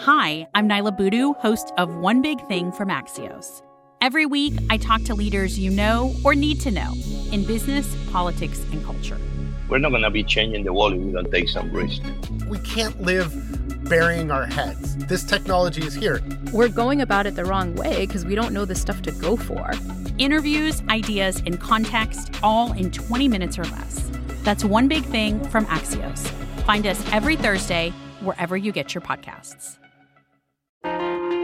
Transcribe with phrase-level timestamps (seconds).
[0.00, 3.62] Hi, I'm Niala Boodhoo, host of One Big Thing from Axios.
[4.02, 6.92] Every week, I talk to leaders you know or need to know
[7.32, 9.18] in business, politics, and culture.
[9.70, 12.02] We're not going to be changing the world if we don't take some risk.
[12.46, 13.32] We can't live
[13.88, 14.96] burying our heads.
[15.06, 16.20] This technology is here.
[16.52, 19.34] We're going about it the wrong way because we don't know the stuff to go
[19.34, 19.72] for.
[20.18, 24.10] Interviews, ideas, and context, all in 20 minutes or less.
[24.42, 26.28] That's One Big Thing from Axios.
[26.64, 29.78] Find us every Thursday wherever you get your podcasts.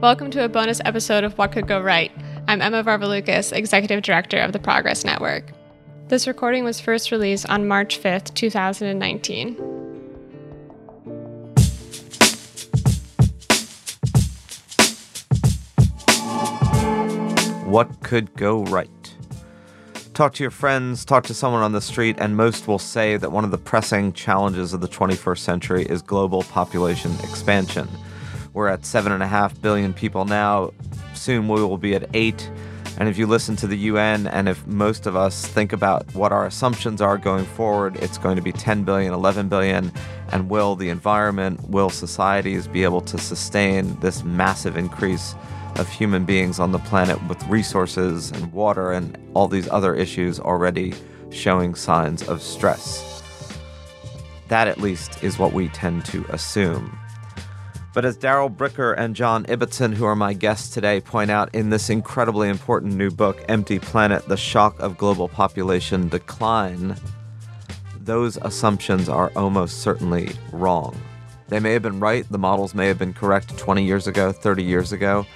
[0.00, 2.10] Welcome to a bonus episode of What Could Go Right.
[2.48, 5.52] I'm Emma Varvaloucas, Executive Director of the Progress Network.
[6.08, 9.56] This recording was first released on March 5th, 2019.
[17.66, 18.88] What could go right?
[20.14, 23.32] Talk to your friends, talk to someone on the street, and most will say that
[23.32, 27.86] one of the pressing challenges of the 21st century is global population expansion.
[28.52, 30.72] We're at 7.5 billion people now.
[31.14, 32.50] Soon we will be at 8.
[32.98, 36.32] And if you listen to the UN and if most of us think about what
[36.32, 39.90] our assumptions are going forward, it's going to be 10 billion, 11 billion.
[40.32, 45.34] And will the environment, will societies be able to sustain this massive increase
[45.76, 50.38] of human beings on the planet with resources and water and all these other issues
[50.38, 50.92] already
[51.30, 53.22] showing signs of stress?
[54.48, 56.99] That, at least, is what we tend to assume.
[57.92, 61.70] But as Darrell Bricker and John Ibbitson, who are my guests today, point out in
[61.70, 66.94] this incredibly important new book, Empty Planet The Shock of Global Population Decline,
[67.98, 70.96] those assumptions are almost certainly wrong.
[71.48, 74.62] They may have been right, the models may have been correct 20 years ago, 30
[74.62, 75.26] years ago,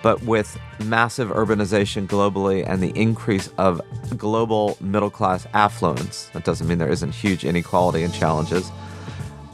[0.00, 3.80] but with massive urbanization globally and the increase of
[4.16, 8.70] global middle class affluence, that doesn't mean there isn't huge inequality and challenges.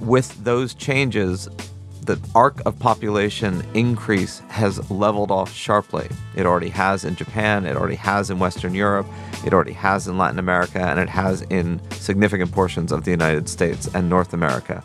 [0.01, 1.49] With those changes,
[2.05, 6.09] the arc of population increase has leveled off sharply.
[6.37, 9.07] It already has in Japan, it already has in Western Europe,
[9.45, 13.49] it already has in Latin America, and it has in significant portions of the United
[13.49, 14.85] States and North America.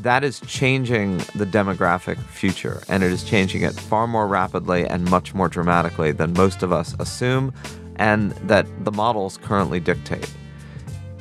[0.00, 5.10] That is changing the demographic future, and it is changing it far more rapidly and
[5.10, 7.52] much more dramatically than most of us assume,
[7.96, 10.30] and that the models currently dictate.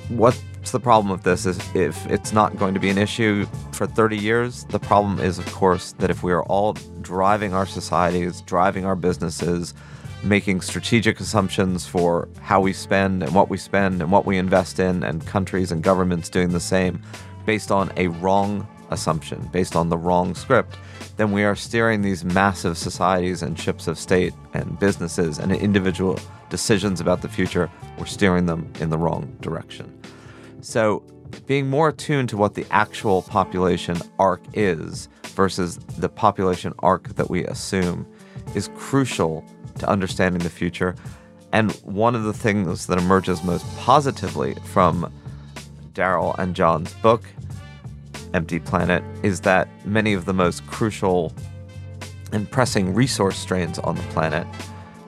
[0.09, 3.45] What What's the problem with this is if it's not going to be an issue
[3.71, 7.67] for 30 years, the problem is, of course, that if we are all driving our
[7.67, 9.75] societies, driving our businesses,
[10.23, 14.79] making strategic assumptions for how we spend and what we spend and what we invest
[14.79, 16.99] in, and countries and governments doing the same
[17.45, 20.79] based on a wrong assumption, based on the wrong script,
[21.17, 26.19] then we are steering these massive societies and ships of state and businesses and individual
[26.49, 29.95] decisions about the future, we're steering them in the wrong direction.
[30.65, 31.03] So,
[31.45, 37.29] being more attuned to what the actual population arc is versus the population arc that
[37.29, 38.07] we assume
[38.55, 39.45] is crucial
[39.77, 40.95] to understanding the future.
[41.53, 45.13] And one of the things that emerges most positively from
[45.93, 47.23] Darrell and John's book,
[48.33, 51.31] Empty Planet, is that many of the most crucial
[52.31, 54.47] and pressing resource strains on the planet,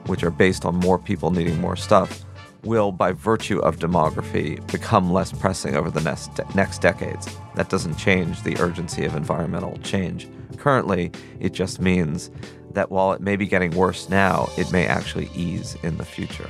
[0.06, 2.24] which are based on more people needing more stuff,
[2.64, 7.28] will, by virtue of demography, become less pressing over the next, de- next decades.
[7.54, 10.28] That doesn't change the urgency of environmental change.
[10.56, 12.30] Currently, it just means
[12.72, 16.48] that while it may be getting worse now, it may actually ease in the future.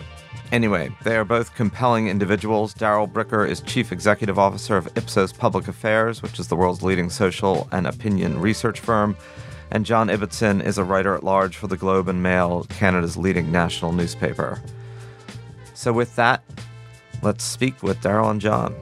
[0.50, 2.72] Anyway, they are both compelling individuals.
[2.72, 7.10] Darrell Bricker is Chief Executive Officer of Ipsos Public Affairs, which is the world's leading
[7.10, 9.14] social and opinion research firm.
[9.70, 13.52] And John Ibbitson is a writer at large for the Globe and Mail, Canada's leading
[13.52, 14.62] national newspaper.
[15.78, 16.42] So, with that,
[17.22, 18.74] let's speak with Darrell and John.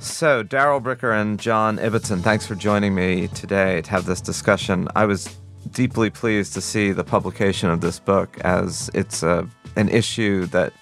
[0.00, 4.88] So, Darrell Bricker and John Ibbitson, thanks for joining me today to have this discussion.
[4.96, 5.32] I was
[5.70, 10.72] deeply pleased to see the publication of this book as it's a, an issue that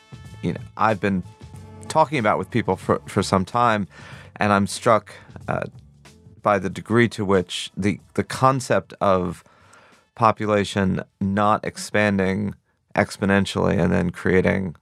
[0.41, 1.23] you know I've been
[1.89, 3.87] talking about with people for, for some time,
[4.37, 5.13] and I'm struck
[5.49, 5.65] uh,
[6.47, 9.43] by the degree to which the the concept of
[10.15, 12.55] population not expanding
[12.95, 14.77] exponentially and then creating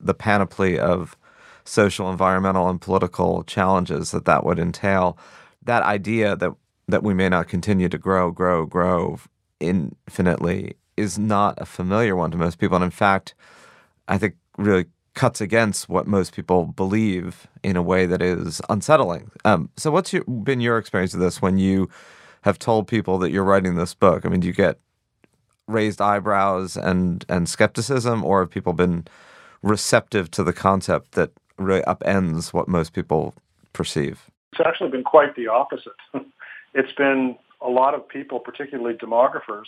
[0.00, 1.16] the panoply of
[1.64, 5.16] social, environmental, and political challenges that that would entail.
[5.62, 6.52] That idea that
[6.88, 9.20] that we may not continue to grow, grow, grow
[9.60, 13.36] infinitely is not a familiar one to most people, and in fact,
[14.08, 19.30] I think really cuts against what most people believe in a way that is unsettling.
[19.44, 21.88] Um, so, what's your, been your experience of this when you
[22.42, 24.26] have told people that you're writing this book?
[24.26, 24.78] I mean, do you get
[25.66, 29.06] raised eyebrows and and skepticism, or have people been
[29.62, 33.34] receptive to the concept that really upends what most people
[33.72, 34.30] perceive?
[34.52, 35.92] It's actually been quite the opposite.
[36.74, 39.66] it's been a lot of people, particularly demographers,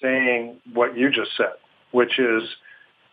[0.00, 1.52] saying what you just said,
[1.90, 2.42] which is,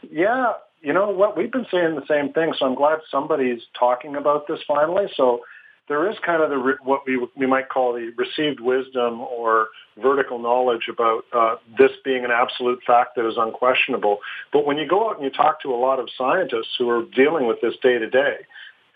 [0.10, 4.16] yeah, you know what, we've been saying the same thing, so I'm glad somebody's talking
[4.16, 5.08] about this finally.
[5.16, 5.42] So
[5.88, 9.68] there is kind of the what we we might call the received wisdom or
[10.02, 14.20] vertical knowledge about uh, this being an absolute fact that is unquestionable.
[14.52, 17.04] But when you go out and you talk to a lot of scientists who are
[17.04, 18.38] dealing with this day to day,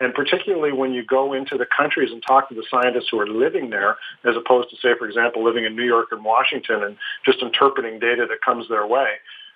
[0.00, 3.26] and particularly when you go into the countries and talk to the scientists who are
[3.26, 6.96] living there, as opposed to, say, for example, living in New York and Washington and
[7.24, 9.08] just interpreting data that comes their way,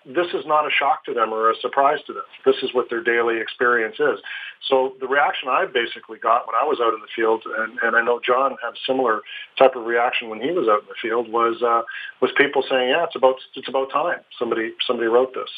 [0.06, 2.23] this is not a shock to them or a surprise to them.
[2.44, 4.20] This is what their daily experience is.
[4.69, 7.97] So the reaction I basically got when I was out in the field, and, and
[7.97, 9.23] I know John had a similar
[9.58, 11.82] type of reaction when he was out in the field, was uh,
[12.20, 15.50] was people saying, "Yeah, it's about it's about time somebody somebody wrote this."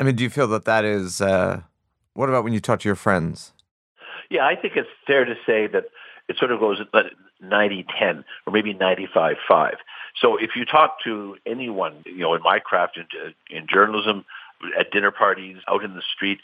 [0.00, 1.20] I mean, do you feel that that is?
[1.20, 1.62] Uh,
[2.14, 3.52] what about when you talk to your friends?
[4.30, 5.84] Yeah, I think it's fair to say that
[6.28, 6.80] it sort of goes
[7.42, 9.76] 90-10 or maybe 95-5.
[10.20, 13.06] So if you talk to anyone, you know, in my craft, in,
[13.56, 14.24] in journalism,
[14.78, 16.40] at dinner parties, out in the street,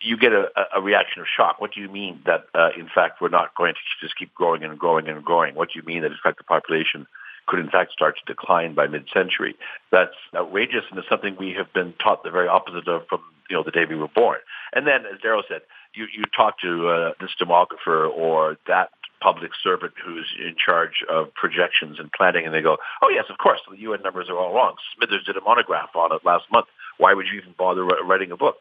[0.00, 1.60] you get a, a reaction of shock.
[1.60, 4.62] What do you mean that, uh, in fact, we're not going to just keep growing
[4.62, 5.54] and growing and growing?
[5.54, 7.06] What do you mean that, in fact, the population
[7.46, 9.56] could, in fact, start to decline by mid-century?
[9.90, 13.56] That's outrageous, and it's something we have been taught the very opposite of from, you
[13.56, 14.38] know, the day we were born.
[14.74, 15.62] And then, as Darrell said,
[15.94, 18.90] you, you talk to uh, this demographer or that
[19.20, 23.38] public servant who's in charge of projections and planning, and they go, "Oh yes, of
[23.38, 26.66] course, the UN numbers are all wrong." Smithers did a monograph on it last month.
[26.98, 28.58] Why would you even bother writing a book?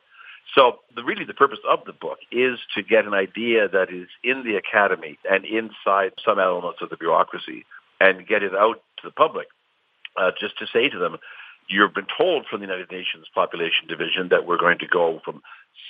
[0.53, 4.07] So, the, really, the purpose of the book is to get an idea that is
[4.23, 7.65] in the academy and inside some elements of the bureaucracy,
[7.99, 9.47] and get it out to the public,
[10.15, 11.17] uh, just to say to them,
[11.67, 15.41] you've been told from the United Nations Population Division that we're going to go from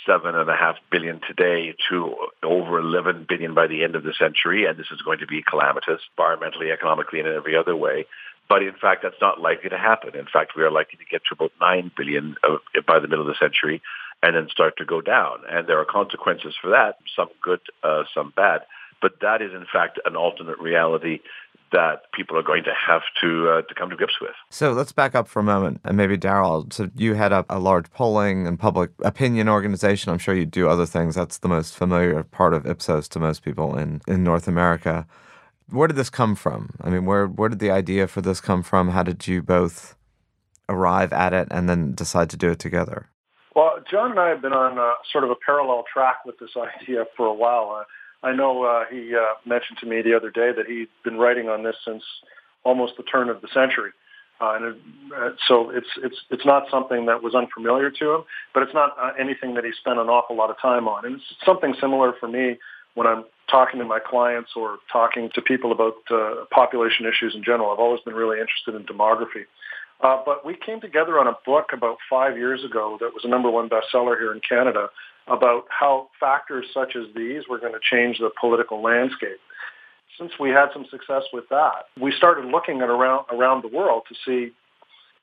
[0.06, 4.14] seven and a half billion today to over 11 billion by the end of the
[4.18, 8.06] century, and this is going to be calamitous, environmentally, economically, and in every other way.
[8.48, 10.16] But in fact, that's not likely to happen.
[10.16, 12.36] In fact, we are likely to get to about 9 billion
[12.88, 13.82] by the middle of the century
[14.22, 15.40] and then start to go down.
[15.50, 18.62] And there are consequences for that, some good, uh, some bad.
[19.02, 21.20] But that is, in fact, an alternate reality
[21.76, 24.32] that people are going to have to uh, to come to grips with.
[24.50, 26.68] So let's back up for a moment, and maybe Darrell.
[26.72, 30.12] So you head up a large polling and public opinion organization.
[30.12, 31.16] I'm sure you do other things.
[31.16, 35.06] That's the most familiar part of Ipsos to most people in in North America.
[35.70, 36.70] Where did this come from?
[36.82, 38.90] I mean, where where did the idea for this come from?
[38.90, 39.96] How did you both
[40.70, 43.10] arrive at it and then decide to do it together?
[43.54, 46.56] Well, John and I have been on uh, sort of a parallel track with this
[46.58, 47.78] idea for a while.
[47.80, 47.84] Uh,
[48.26, 51.48] I know uh, he uh, mentioned to me the other day that he'd been writing
[51.48, 52.04] on this since
[52.64, 53.92] almost the turn of the century.
[54.42, 54.76] Uh, and it,
[55.16, 58.24] uh, so it's it's it's not something that was unfamiliar to him,
[58.54, 61.06] but it's not uh, anything that he spent an awful lot of time on.
[61.06, 62.58] And it's something similar for me
[62.96, 67.44] when I'm talking to my clients or talking to people about uh, population issues in
[67.44, 67.72] general.
[67.72, 69.46] I've always been really interested in demography.
[70.02, 73.50] But we came together on a book about five years ago that was a number
[73.50, 74.90] one bestseller here in Canada
[75.28, 79.40] about how factors such as these were going to change the political landscape.
[80.18, 84.04] Since we had some success with that, we started looking at around around the world
[84.10, 84.54] to see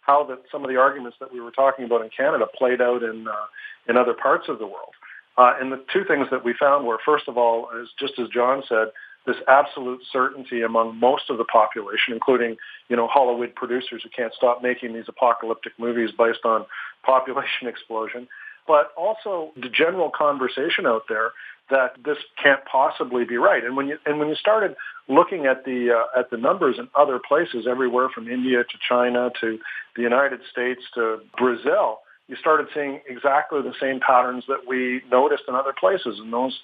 [0.02, 3.02] how that some of the arguments that we were talking about in Canada played out
[3.02, 3.46] in uh,
[3.88, 4.92] in other parts of the world.
[5.38, 8.28] Uh, and the two things that we found were, first of all, is just as
[8.28, 8.88] John said,
[9.24, 12.56] this absolute certainty among most of the population, including
[12.88, 16.66] you know Hollywood producers who can't stop making these apocalyptic movies based on
[17.04, 18.28] population explosion
[18.66, 21.32] but also the general conversation out there
[21.70, 23.64] that this can't possibly be right.
[23.64, 24.76] And when you and when you started
[25.08, 29.30] looking at the uh, at the numbers in other places, everywhere from India to China
[29.40, 29.58] to
[29.96, 35.44] the United States to Brazil, you started seeing exactly the same patterns that we noticed
[35.48, 36.18] in other places.
[36.18, 36.58] And those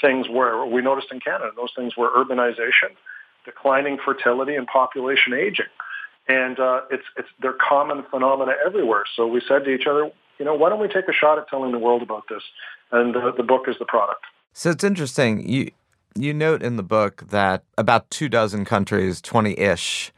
[0.00, 1.50] things were we noticed in Canada.
[1.56, 2.94] Those things were urbanization,
[3.44, 5.72] declining fertility, and population aging.
[6.28, 9.04] And uh, it's it's they're common phenomena everywhere.
[9.16, 11.48] So we said to each other, you know, why don't we take a shot at
[11.48, 12.42] telling the world about this?
[12.90, 14.24] And uh, the book is the product.
[14.52, 15.48] So it's interesting.
[15.48, 15.70] You
[16.16, 20.12] you note in the book that about two dozen countries, twenty ish,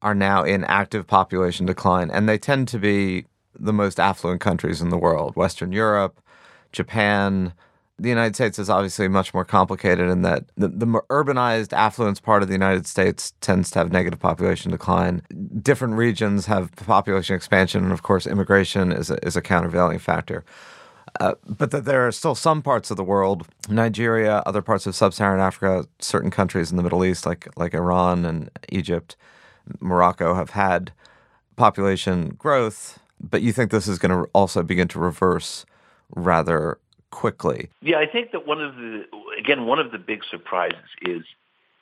[0.00, 3.26] are now in active population decline, and they tend to be
[3.58, 6.20] the most affluent countries in the world: Western Europe,
[6.72, 7.52] Japan.
[8.02, 12.42] The United States is obviously much more complicated in that the, the urbanized, affluent part
[12.42, 15.22] of the United States tends to have negative population decline.
[15.62, 20.44] Different regions have population expansion, and of course, immigration is a, is a countervailing factor.
[21.20, 24.94] Uh, but that there are still some parts of the world, Nigeria, other parts of
[24.94, 29.16] sub-Saharan Africa, certain countries in the Middle East, like like Iran and Egypt,
[29.80, 30.92] Morocco, have had
[31.56, 32.98] population growth.
[33.20, 35.66] But you think this is going to also begin to reverse
[36.14, 36.78] rather
[37.10, 37.70] quickly?
[37.82, 39.04] Yeah, I think that one of the
[39.38, 41.22] again one of the big surprises is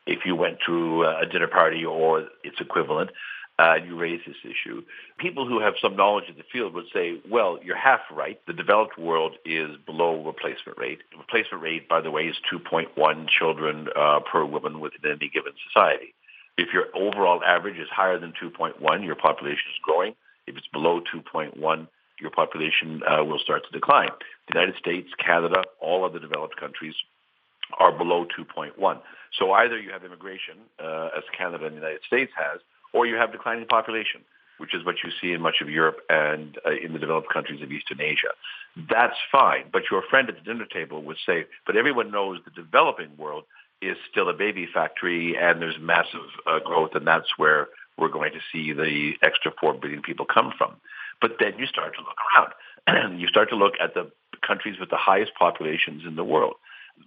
[0.07, 3.11] if you went to a dinner party or its equivalent
[3.59, 4.83] uh, you raise this issue.
[5.19, 8.41] People who have some knowledge of the field would say, well, you're half right.
[8.47, 11.01] The developed world is below replacement rate.
[11.17, 16.15] Replacement rate, by the way, is 2.1 children uh, per woman within any given society.
[16.57, 20.15] If your overall average is higher than 2.1, your population is growing.
[20.47, 21.89] If it's below 2.1,
[22.21, 24.11] your population uh, will start to decline.
[24.49, 26.95] The United States, Canada, all other developed countries
[27.79, 29.01] are below 2.1.
[29.39, 32.61] So either you have immigration, uh, as Canada and the United States has,
[32.93, 34.23] or you have declining population,
[34.57, 37.63] which is what you see in much of Europe and uh, in the developed countries
[37.63, 38.29] of Eastern Asia.
[38.89, 39.67] That's fine.
[39.73, 43.45] But your friend at the dinner table would say, but everyone knows the developing world
[43.81, 48.33] is still a baby factory and there's massive uh, growth and that's where we're going
[48.33, 50.77] to see the extra 4 billion people come from.
[51.21, 52.53] But then you start to look around.
[52.87, 54.11] And you start to look at the
[54.49, 56.55] countries with the highest populations in the world.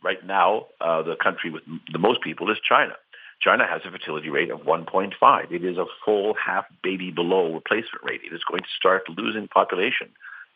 [0.04, 2.94] Right now, uh, the country with the most people is China.
[3.42, 5.52] China has a fertility rate of 1.5.
[5.52, 8.22] It is a full half baby below replacement rate.
[8.24, 10.10] It is going to start losing population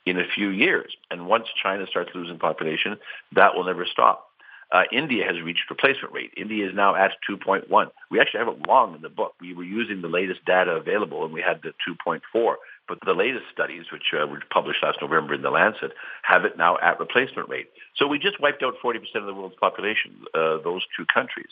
[0.05, 0.95] in a few years.
[1.09, 2.97] And once China starts losing population,
[3.33, 4.29] that will never stop.
[4.71, 6.33] Uh, India has reached replacement rate.
[6.35, 7.89] India is now at 2.1.
[8.09, 9.33] We actually have it wrong in the book.
[9.39, 12.55] We were using the latest data available, and we had the 2.4.
[12.87, 15.93] But the latest studies, which uh, were published last November in The Lancet,
[16.23, 17.67] have it now at replacement rate.
[17.95, 21.49] So we just wiped out 40% of the world's population, uh, those two countries.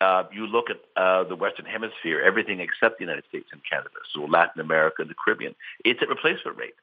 [0.00, 3.90] Uh, you look at uh, the Western Hemisphere, everything except the United States and Canada,
[4.14, 6.74] so Latin America, the Caribbean, it's at replacement rate.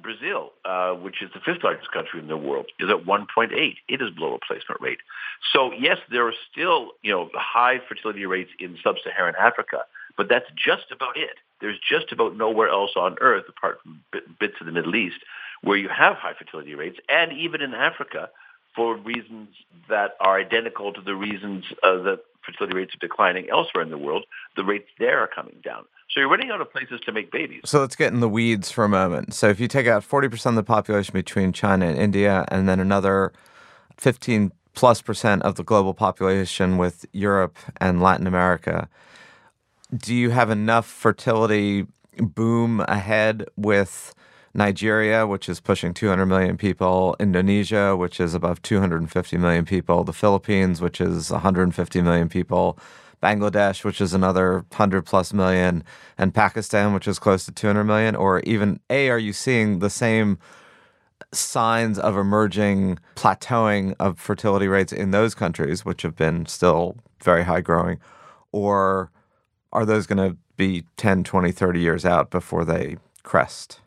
[0.00, 3.50] Brazil, uh, which is the fifth largest country in the world, is at 1.8.
[3.88, 4.98] It is below replacement rate.
[5.52, 9.84] So yes, there are still you know high fertility rates in sub-Saharan Africa,
[10.16, 11.36] but that's just about it.
[11.60, 14.02] There's just about nowhere else on earth, apart from
[14.38, 15.18] bits of the Middle East,
[15.62, 18.30] where you have high fertility rates, and even in Africa,
[18.74, 19.48] for reasons
[19.88, 23.98] that are identical to the reasons uh, that fertility rates are declining elsewhere in the
[23.98, 24.24] world,
[24.54, 25.86] the rates there are coming down.
[26.10, 27.62] So you're running out of places to make babies.
[27.64, 29.34] So let's get in the weeds for a moment.
[29.34, 32.80] So if you take out 40% of the population between China and India, and then
[32.80, 33.32] another
[33.98, 38.88] 15 plus percent of the global population with Europe and Latin America,
[39.94, 41.86] do you have enough fertility
[42.18, 44.14] boom ahead with
[44.54, 50.12] Nigeria, which is pushing 200 million people, Indonesia, which is above 250 million people, the
[50.12, 52.78] Philippines, which is 150 million people,
[53.22, 55.82] Bangladesh, which is another 100 plus million,
[56.18, 58.14] and Pakistan, which is close to 200 million?
[58.16, 60.38] Or even, A, are you seeing the same
[61.32, 67.44] signs of emerging plateauing of fertility rates in those countries, which have been still very
[67.44, 67.98] high growing?
[68.52, 69.10] Or
[69.72, 73.80] are those going to be 10, 20, 30 years out before they crest?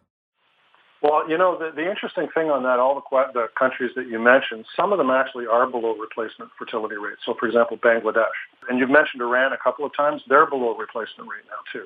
[1.02, 4.20] Well, you know, the, the interesting thing on that, all the, the countries that you
[4.20, 7.22] mentioned, some of them actually are below replacement fertility rates.
[7.26, 8.36] So, for example, Bangladesh.
[8.68, 10.22] And you've mentioned Iran a couple of times.
[10.28, 11.86] They're below replacement rate now, too.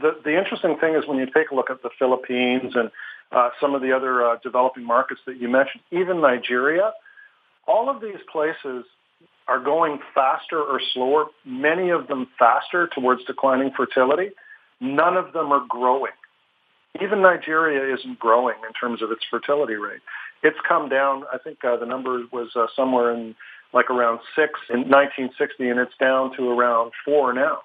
[0.00, 2.90] The, the interesting thing is when you take a look at the Philippines and
[3.32, 6.92] uh, some of the other uh, developing markets that you mentioned, even Nigeria,
[7.66, 8.84] all of these places
[9.48, 14.30] are going faster or slower, many of them faster towards declining fertility.
[14.80, 16.12] None of them are growing
[17.00, 20.00] even Nigeria isn't growing in terms of its fertility rate.
[20.42, 21.24] It's come down.
[21.32, 23.34] I think uh, the number was uh, somewhere in
[23.72, 27.58] like around six in 1960, and it's down to around four now.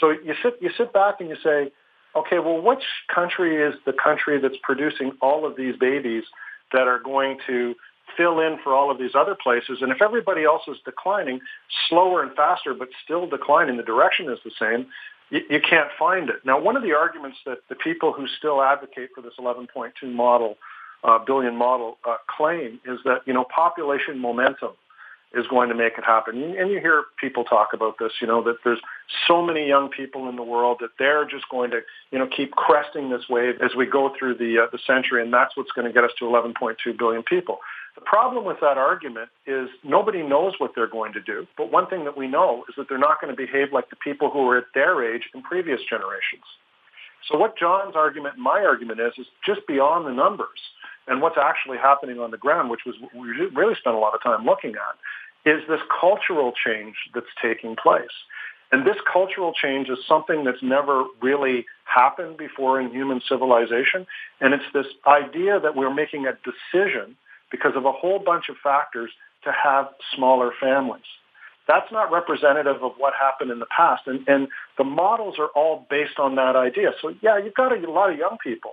[0.00, 1.70] So you sit you sit back and you say,
[2.16, 2.82] okay, well, which
[3.14, 6.24] country is the country that's producing all of these babies
[6.72, 7.74] that are going to
[8.16, 9.78] fill in for all of these other places?
[9.80, 11.40] And if everybody else is declining
[11.88, 14.86] slower and faster, but still declining, the direction is the same
[15.30, 16.36] you, you can't find it.
[16.44, 20.56] Now, one of the arguments that the people who still advocate for this 11.2 model,
[21.04, 24.72] uh, billion model, uh, claim is that you know population momentum
[25.34, 26.42] is going to make it happen.
[26.42, 28.80] And you hear people talk about this, you know, that there's
[29.26, 31.80] so many young people in the world that they're just going to,
[32.10, 35.32] you know, keep cresting this wave as we go through the uh, the century, and
[35.32, 37.58] that's what's going to get us to 11.2 billion people.
[37.98, 41.48] The problem with that argument is nobody knows what they're going to do.
[41.56, 43.96] But one thing that we know is that they're not going to behave like the
[43.96, 46.46] people who were at their age in previous generations.
[47.28, 50.60] So what John's argument my argument is, is just beyond the numbers.
[51.08, 54.22] and what's actually happening on the ground, which was we really spent a lot of
[54.22, 58.14] time looking at, is this cultural change that's taking place.
[58.70, 64.06] And this cultural change is something that's never really happened before in human civilization.
[64.40, 67.16] And it's this idea that we're making a decision
[67.50, 69.10] because of a whole bunch of factors
[69.44, 71.02] to have smaller families.
[71.66, 74.02] That's not representative of what happened in the past.
[74.06, 76.92] And, and the models are all based on that idea.
[77.00, 78.72] So yeah, you've got a, lot of young people.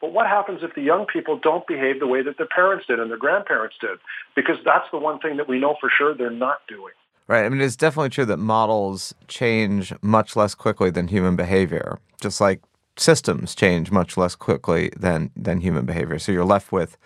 [0.00, 3.00] But what happens if the young people don't behave the way that their parents did
[3.00, 3.98] and their grandparents did?
[4.36, 6.92] Because that's the one thing that we know for sure they're not doing.
[7.26, 7.44] Right.
[7.44, 12.40] I mean, it's definitely true that models change much less quickly than human behavior, just
[12.40, 12.62] like
[12.96, 16.20] systems change much less quickly than, than human behavior.
[16.20, 16.96] So you're left with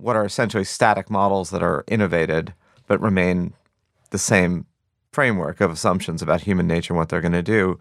[0.00, 2.54] what are essentially static models that are innovated
[2.86, 3.52] but remain
[4.10, 4.66] the same
[5.12, 7.78] framework of assumptions about human nature and what they're going to do,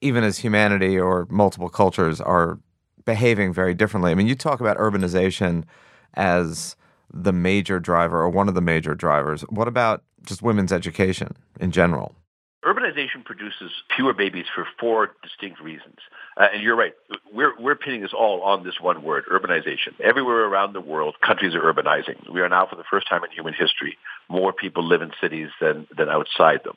[0.00, 2.58] even as humanity or multiple cultures are
[3.04, 4.10] behaving very differently.
[4.10, 5.64] I mean, you talk about urbanization
[6.14, 6.76] as
[7.12, 9.42] the major driver or one of the major drivers.
[9.42, 12.14] What about just women's education in general?
[12.64, 15.96] Urbanization produces fewer babies for four distinct reasons.
[16.38, 16.94] Uh, and you're right.
[17.34, 20.00] We're, we're pinning this all on this one word, urbanization.
[20.02, 22.32] Everywhere around the world, countries are urbanizing.
[22.32, 25.48] We are now, for the first time in human history, more people live in cities
[25.60, 26.76] than, than outside them.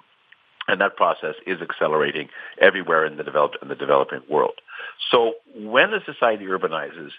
[0.68, 4.54] And that process is accelerating everywhere in the developed in the developing world.
[5.12, 7.10] So when a society urbanizes,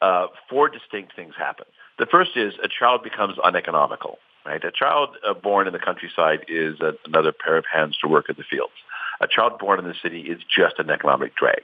[0.00, 1.66] uh, four distinct things happen.
[1.98, 4.18] The first is a child becomes uneconomical.
[4.46, 8.30] Right, a child uh, born in the countryside is another pair of hands to work
[8.30, 8.72] in the fields.
[9.20, 11.62] A child born in the city is just an economic drag.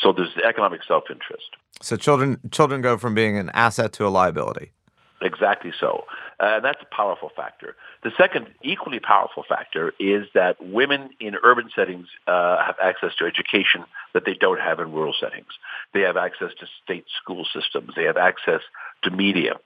[0.00, 1.56] So there's the economic self-interest.
[1.80, 4.72] So children children go from being an asset to a liability.
[5.20, 6.04] Exactly so.
[6.40, 7.76] Uh, and that's a powerful factor.
[8.02, 13.26] The second equally powerful factor is that women in urban settings uh, have access to
[13.26, 15.52] education that they don't have in rural settings.
[15.94, 17.92] They have access to state school systems.
[17.94, 18.62] They have access
[19.04, 19.60] to media.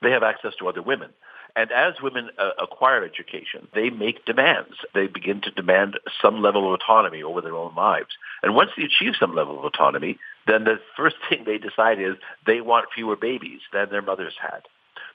[0.00, 1.10] They have access to other women.
[1.54, 4.74] And as women uh, acquire education, they make demands.
[4.94, 8.08] They begin to demand some level of autonomy over their own lives.
[8.42, 12.16] And once they achieve some level of autonomy, then the first thing they decide is
[12.46, 14.62] they want fewer babies than their mothers had.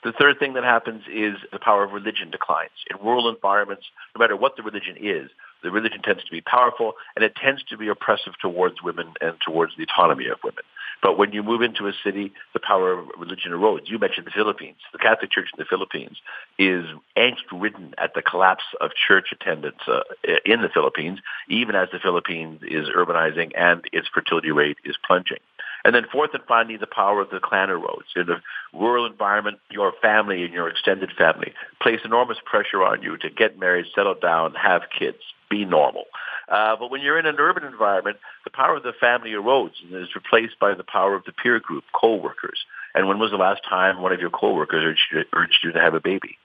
[0.03, 2.71] The third thing that happens is the power of religion declines.
[2.89, 5.31] In rural environments, no matter what the religion is,
[5.63, 9.35] the religion tends to be powerful and it tends to be oppressive towards women and
[9.45, 10.63] towards the autonomy of women.
[11.01, 13.87] But when you move into a city, the power of religion erodes.
[13.87, 14.77] You mentioned the Philippines.
[14.91, 16.17] The Catholic Church in the Philippines
[16.57, 20.01] is angst-ridden at the collapse of church attendance uh,
[20.45, 25.39] in the Philippines, even as the Philippines is urbanizing and its fertility rate is plunging.
[25.85, 28.11] And then fourth and finally, the power of the clan erodes.
[28.15, 28.41] In a
[28.73, 33.59] rural environment, your family and your extended family place enormous pressure on you to get
[33.59, 36.05] married, settle down, have kids, be normal.
[36.47, 39.93] Uh, but when you're in an urban environment, the power of the family erodes and
[40.01, 42.65] is replaced by the power of the peer group, co-workers.
[42.95, 45.79] And when was the last time one of your co-workers urged you, urged you to
[45.79, 46.37] have a baby?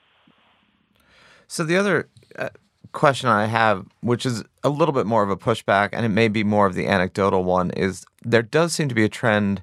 [1.47, 2.49] So the other uh,
[2.93, 6.29] question I have, which is a little bit more of a pushback, and it may
[6.29, 9.62] be more of the anecdotal one, is there does seem to be a trend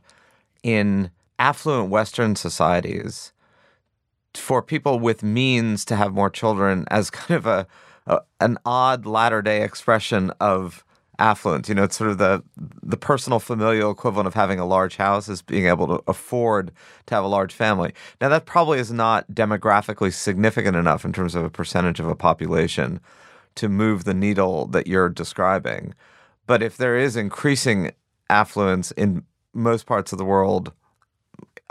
[0.64, 3.34] in affluent Western societies
[4.36, 7.68] for people with means to have more children as kind of a,
[8.40, 10.84] an odd latter day expression of
[11.20, 11.68] affluence.
[11.70, 12.44] You know, it's sort of the
[12.82, 16.72] the personal familial equivalent of having a large house is being able to afford
[17.08, 17.94] to have a large family.
[18.22, 22.16] Now that probably is not demographically significant enough in terms of a percentage of a
[22.16, 23.00] population
[23.56, 25.94] to move the needle that you're describing.
[26.48, 27.92] But if there is increasing
[28.30, 30.72] affluence in most parts of the world,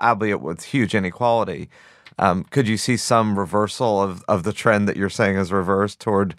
[0.00, 1.70] albeit with huge inequality,
[2.18, 6.00] um, could you see some reversal of, of the trend that you're saying is reversed
[6.00, 6.34] toward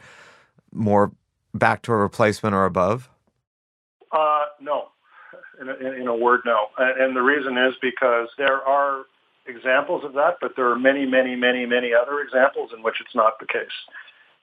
[0.71, 1.11] more
[1.53, 3.09] back to a replacement or above?
[4.11, 4.89] Uh, no.
[5.61, 6.57] In a, in a word, no.
[6.77, 9.03] And the reason is because there are
[9.45, 13.15] examples of that, but there are many, many, many, many other examples in which it's
[13.15, 13.67] not the case.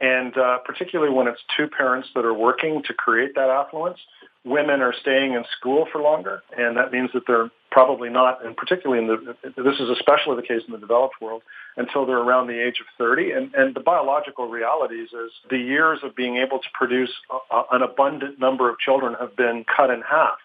[0.00, 3.98] And uh, particularly when it's two parents that are working to create that affluence,
[4.44, 8.56] women are staying in school for longer, and that means that they're probably not, and
[8.56, 11.42] particularly in the, this is especially the case in the developed world,
[11.76, 13.32] until they're around the age of 30.
[13.32, 17.10] And, and the biological realities is the years of being able to produce
[17.50, 20.38] a, an abundant number of children have been cut in half.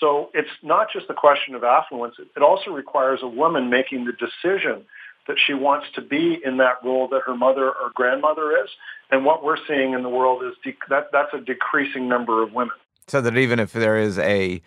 [0.00, 2.14] So it's not just a question of affluence.
[2.18, 4.86] It also requires a woman making the decision
[5.28, 8.70] that she wants to be in that role that her mother or grandmother is.
[9.10, 12.54] And what we're seeing in the world is de- that that's a decreasing number of
[12.54, 12.76] women.
[13.06, 14.62] So that even if there is a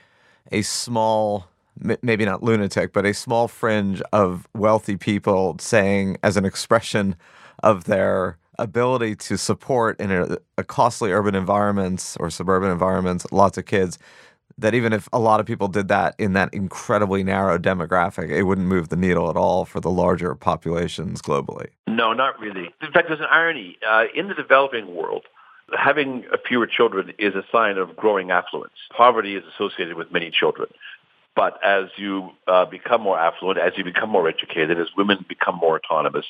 [0.51, 1.47] a small
[2.01, 7.15] maybe not lunatic, but a small fringe of wealthy people saying as an expression
[7.61, 13.57] of their ability to support in a, a costly urban environments or suburban environments lots
[13.57, 13.97] of kids
[14.57, 18.43] that even if a lot of people did that in that incredibly narrow demographic, it
[18.43, 21.69] wouldn't move the needle at all for the larger populations globally.
[21.87, 22.69] No, not really.
[22.81, 23.77] In fact, there's an irony.
[23.87, 25.25] Uh, in the developing world,
[25.77, 28.73] having fewer children is a sign of growing affluence.
[28.95, 30.69] Poverty is associated with many children.
[31.35, 35.55] But as you uh, become more affluent, as you become more educated, as women become
[35.55, 36.25] more autonomous,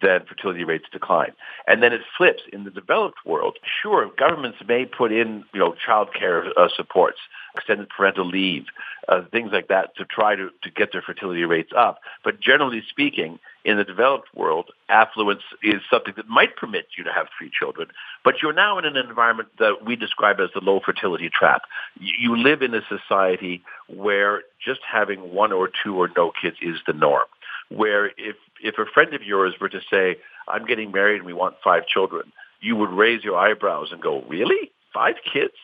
[0.00, 1.32] then fertility rates decline.
[1.66, 3.58] And then it flips in the developed world.
[3.82, 7.18] Sure, governments may put in, you know, child care uh, supports,
[7.56, 8.66] extended parental leave,
[9.08, 12.00] uh, things like that to try to, to get their fertility rates up.
[12.24, 17.12] But generally speaking, in the developed world, affluence is something that might permit you to
[17.12, 17.88] have three children,
[18.24, 21.62] but you're now in an environment that we describe as the low fertility trap.
[21.98, 26.76] You live in a society where just having one or two or no kids is
[26.86, 27.26] the norm.
[27.68, 30.16] Where if, if a friend of yours were to say,
[30.46, 34.22] I'm getting married and we want five children, you would raise your eyebrows and go,
[34.28, 34.70] really?
[34.94, 35.54] Five kids?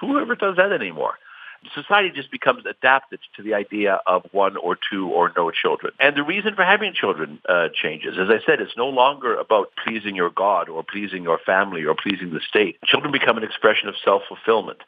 [0.00, 1.14] Whoever does that anymore?
[1.74, 5.92] Society just becomes adapted to the idea of one or two or no children.
[6.00, 8.18] And the reason for having children uh, changes.
[8.18, 11.94] As I said, it's no longer about pleasing your God or pleasing your family or
[11.94, 12.78] pleasing the state.
[12.84, 14.78] Children become an expression of self-fulfillment.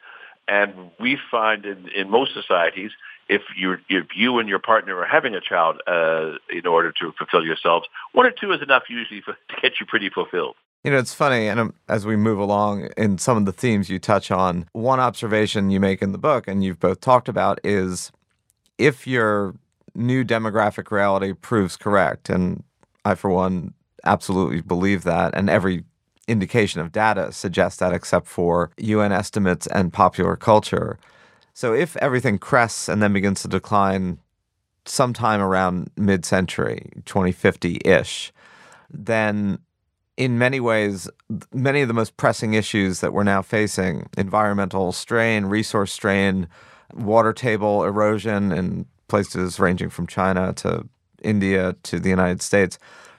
[0.47, 2.91] And we find in, in most societies,
[3.27, 7.11] if you if you and your partner are having a child uh, in order to
[7.17, 10.55] fulfill yourselves, one or two is enough usually for, to get you pretty fulfilled.
[10.85, 13.89] You know, it's funny, and um, as we move along in some of the themes
[13.89, 17.59] you touch on, one observation you make in the book, and you've both talked about,
[17.63, 18.11] is
[18.77, 19.55] if your
[19.95, 22.63] new demographic reality proves correct, and
[23.03, 25.85] I, for one, absolutely believe that, and every
[26.27, 30.99] indication of data suggests that, except for UN estimates and popular culture.
[31.55, 34.19] So if everything crests and then begins to decline
[34.85, 38.31] sometime around mid century, 2050 ish,
[38.91, 39.57] then
[40.17, 41.09] in many ways,
[41.53, 46.47] many of the most pressing issues that we're now facing environmental strain, resource strain,
[46.93, 50.87] water table erosion in places ranging from China to
[51.21, 52.77] India to the United States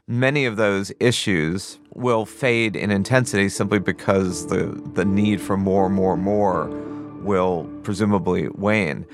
[0.09, 5.89] many of those issues will fade in intensity simply because the, the need for more,
[5.89, 6.69] more, more
[7.23, 9.07] will presumably wane.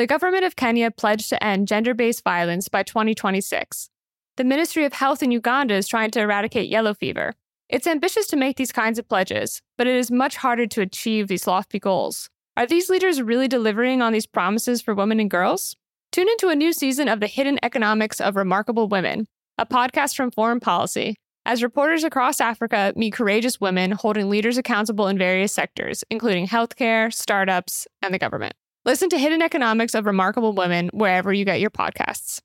[0.00, 3.90] The government of Kenya pledged to end gender based violence by 2026.
[4.38, 7.34] The Ministry of Health in Uganda is trying to eradicate yellow fever.
[7.68, 11.28] It's ambitious to make these kinds of pledges, but it is much harder to achieve
[11.28, 12.30] these lofty goals.
[12.56, 15.76] Are these leaders really delivering on these promises for women and girls?
[16.12, 19.26] Tune into a new season of The Hidden Economics of Remarkable Women,
[19.58, 25.08] a podcast from Foreign Policy, as reporters across Africa meet courageous women holding leaders accountable
[25.08, 28.54] in various sectors, including healthcare, startups, and the government.
[28.86, 32.40] Listen to Hidden Economics of Remarkable Women wherever you get your podcasts.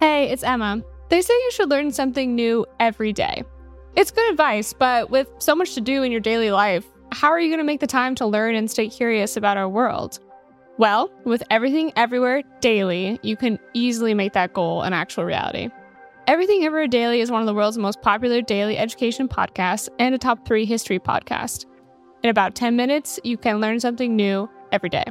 [0.00, 0.82] Hey, it's Emma.
[1.10, 3.44] They say you should learn something new every day.
[3.94, 7.38] It's good advice, but with so much to do in your daily life, how are
[7.38, 10.18] you going to make the time to learn and stay curious about our world?
[10.76, 15.68] Well, with Everything Everywhere Daily, you can easily make that goal an actual reality.
[16.26, 20.18] Everything Everywhere Daily is one of the world's most popular daily education podcasts and a
[20.18, 21.66] top three history podcast.
[22.24, 25.04] In about 10 minutes, you can learn something new every day.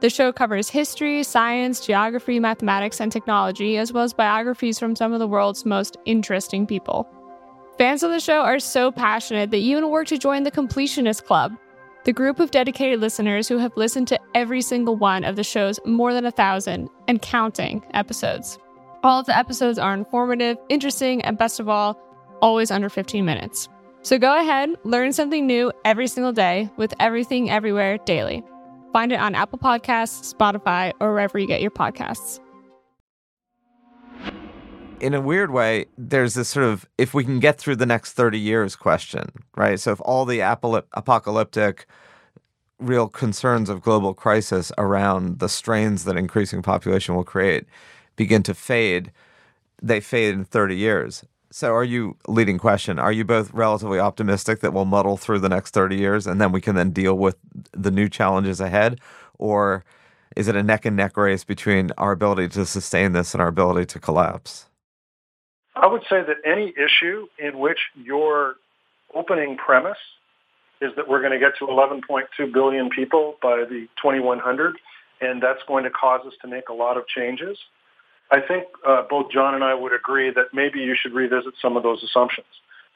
[0.00, 5.12] The show covers history, science, geography, mathematics, and technology, as well as biographies from some
[5.12, 7.08] of the world's most interesting people.
[7.78, 11.24] Fans of the show are so passionate that you even work to join the Completionist
[11.24, 11.56] Club,
[12.04, 15.80] the group of dedicated listeners who have listened to every single one of the show's
[15.86, 18.58] more than a thousand and counting episodes.
[19.02, 21.98] All of the episodes are informative, interesting, and best of all,
[22.40, 23.68] always under 15 minutes.
[24.02, 28.44] So go ahead, learn something new every single day with Everything Everywhere Daily.
[28.94, 32.38] Find it on Apple Podcasts, Spotify, or wherever you get your podcasts.
[35.00, 38.12] In a weird way, there's this sort of if we can get through the next
[38.12, 39.80] 30 years question, right?
[39.80, 41.86] So if all the apocalyptic
[42.78, 47.66] real concerns of global crisis around the strains that increasing population will create
[48.14, 49.10] begin to fade,
[49.82, 51.24] they fade in 30 years.
[51.56, 52.98] So, are you leading question?
[52.98, 56.50] Are you both relatively optimistic that we'll muddle through the next 30 years and then
[56.50, 57.36] we can then deal with
[57.70, 58.98] the new challenges ahead?
[59.38, 59.84] Or
[60.34, 63.46] is it a neck and neck race between our ability to sustain this and our
[63.46, 64.66] ability to collapse?
[65.76, 68.56] I would say that any issue in which your
[69.14, 69.96] opening premise
[70.80, 74.74] is that we're going to get to 11.2 billion people by the 2100,
[75.20, 77.56] and that's going to cause us to make a lot of changes,
[78.30, 81.76] I think uh, both John and I would agree that maybe you should revisit some
[81.76, 82.46] of those assumptions.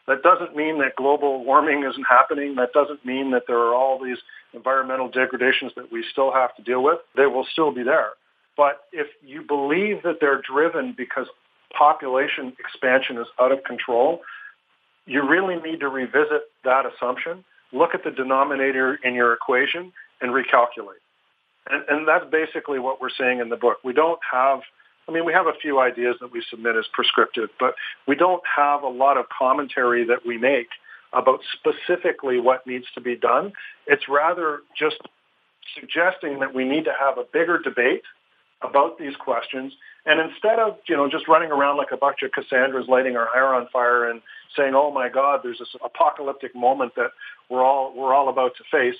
[0.06, 2.54] That doesn't mean that global warming isn't happening.
[2.56, 4.16] That doesn't mean that there are all these
[4.54, 6.98] environmental degradations that we still have to deal with.
[7.14, 8.10] They will still be there.
[8.56, 11.26] But if you believe that they're driven because
[11.76, 14.22] population expansion is out of control,
[15.06, 20.32] you really need to revisit that assumption look at the denominator in your equation and
[20.32, 21.02] recalculate.
[21.68, 23.78] And, and that's basically what we're saying in the book.
[23.84, 24.60] We don't have,
[25.08, 27.74] I mean, we have a few ideas that we submit as prescriptive, but
[28.06, 30.68] we don't have a lot of commentary that we make
[31.14, 33.52] about specifically what needs to be done.
[33.86, 34.98] It's rather just
[35.74, 38.02] suggesting that we need to have a bigger debate
[38.60, 39.72] about these questions.
[40.04, 43.28] And instead of, you know, just running around like a bunch of Cassandras lighting our
[43.32, 44.20] hair on fire and
[44.56, 47.12] saying, oh my God, there's this apocalyptic moment that
[47.48, 48.96] we're all, we're all about to face,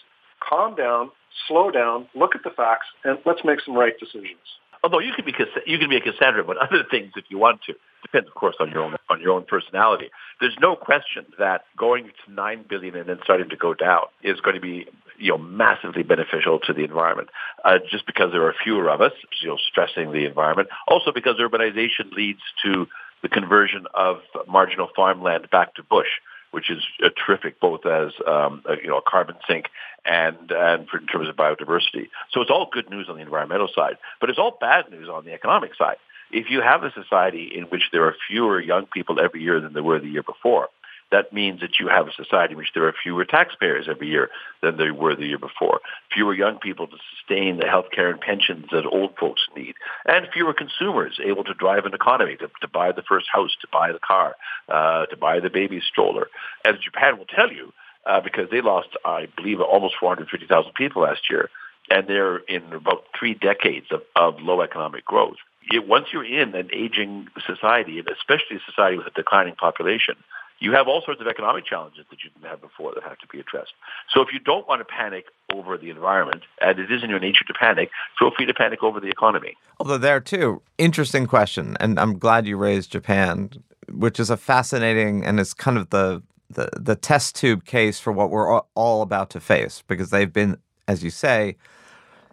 [0.47, 1.11] calm down,
[1.47, 4.39] slow down, look at the facts, and let's make some right decisions.
[4.83, 5.35] Although you can be
[5.67, 7.75] you can be a Cassandra about other things if you want to.
[8.03, 10.11] Depends, of course, on your own on your own personality.
[10.41, 14.41] There's no question that going to nine billion and then starting to go down is
[14.41, 14.87] going to be
[15.19, 17.29] you know massively beneficial to the environment.
[17.65, 19.13] Uh, just because there are fewer of us,
[19.43, 20.69] you know, stressing the environment.
[20.87, 22.87] Also because urbanization leads to
[23.23, 26.07] the conversion of marginal farmland back to bush
[26.51, 29.67] which is uh, terrific both as um, a, you know a carbon sink
[30.05, 32.09] and and for, in terms of biodiversity.
[32.31, 35.25] So it's all good news on the environmental side, but it's all bad news on
[35.25, 35.97] the economic side.
[36.31, 39.73] If you have a society in which there are fewer young people every year than
[39.73, 40.69] there were the year before,
[41.11, 44.31] that means that you have a society in which there are fewer taxpayers every year
[44.63, 45.81] than there were the year before,
[46.13, 49.75] fewer young people to sustain the health care and pensions that old folks need,
[50.07, 53.69] and fewer consumers able to drive an economy, to, to buy the first house, to
[53.73, 54.37] buy the car,
[54.69, 56.29] uh, to buy the baby stroller.
[56.65, 57.73] As Japan will tell you,
[58.07, 61.51] uh, because they lost, I believe, almost 450,000 people last year,
[61.91, 65.37] and they're in about three decades of, of low economic growth.
[65.71, 70.17] It, once you're in an aging society, and especially a society with a declining population,
[70.61, 73.27] you have all sorts of economic challenges that you didn't have before that have to
[73.29, 73.73] be addressed.
[74.13, 77.21] So if you don't want to panic over the environment, and it is in your
[77.21, 79.55] nature to panic, feel free to panic over the economy.
[79.79, 83.51] Although there too, interesting question, and I'm glad you raised Japan,
[83.91, 88.11] which is a fascinating and it's kind of the the, the test tube case for
[88.11, 91.57] what we're all about to face because they've been, as you say,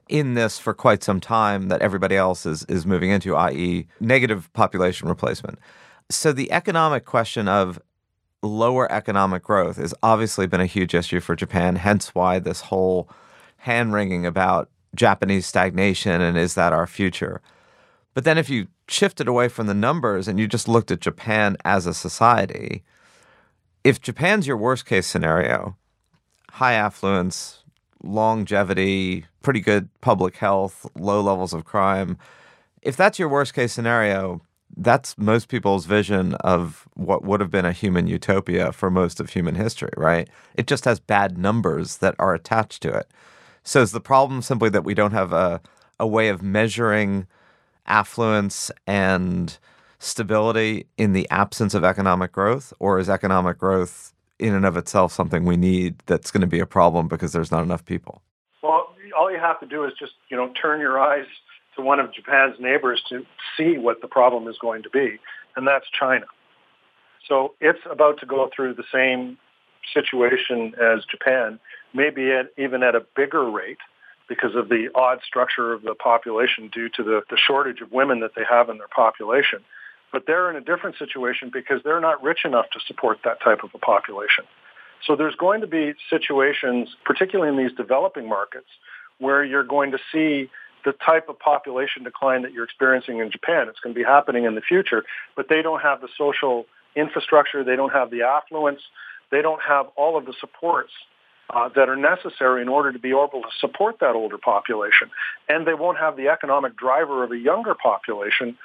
[0.07, 4.51] in this for quite some time that everybody else is is moving into, i.e., negative
[4.53, 5.59] population replacement.
[6.09, 7.79] So the economic question of
[8.41, 13.10] lower economic growth has obviously been a huge issue for Japan, hence why this whole
[13.58, 17.41] hand wringing about Japanese stagnation and is that our future.
[18.13, 21.58] But then if you shifted away from the numbers and you just looked at Japan
[21.65, 22.84] as a society,
[23.84, 25.76] if Japan's your worst case scenario,
[26.52, 27.63] high affluence,
[28.04, 32.17] longevity, pretty good public health, low levels of crime,
[32.82, 34.41] if that's your worst case scenario,
[34.77, 39.29] that's most people's vision of what would have been a human utopia for most of
[39.29, 40.29] human history, right?
[40.55, 43.09] It just has bad numbers that are attached to it.
[43.63, 45.61] So is the problem simply that we don't have a,
[45.99, 47.27] a way of measuring
[47.88, 49.57] affluence and
[49.99, 55.11] stability in the absence of economic growth, or is economic growth in and of itself
[55.11, 58.21] something we need that's going to be a problem because there's not enough people?
[58.61, 61.25] Well, all you have to do is just, you know, turn your eyes
[61.75, 63.25] to one of Japan's neighbors to
[63.57, 65.19] see what the problem is going to be,
[65.55, 66.25] and that's China.
[67.27, 69.38] So it's about to go through the same
[69.93, 71.59] situation as Japan,
[71.93, 73.77] maybe at, even at a bigger rate
[74.27, 78.19] because of the odd structure of the population due to the, the shortage of women
[78.21, 79.59] that they have in their population.
[80.11, 83.63] But they're in a different situation because they're not rich enough to support that type
[83.63, 84.45] of a population.
[85.05, 88.67] So there's going to be situations, particularly in these developing markets,
[89.19, 90.49] where you're going to see
[90.86, 93.67] the type of population decline that you're experiencing in Japan.
[93.67, 95.04] It's going to be happening in the future,
[95.36, 97.63] but they don't have the social infrastructure.
[97.63, 98.82] They don't have the affluence.
[99.32, 100.91] They don't have all of the supports
[101.50, 105.10] uh, that are necessary in order to be able to support that older population.
[105.50, 108.58] And they won't have the economic driver of a younger population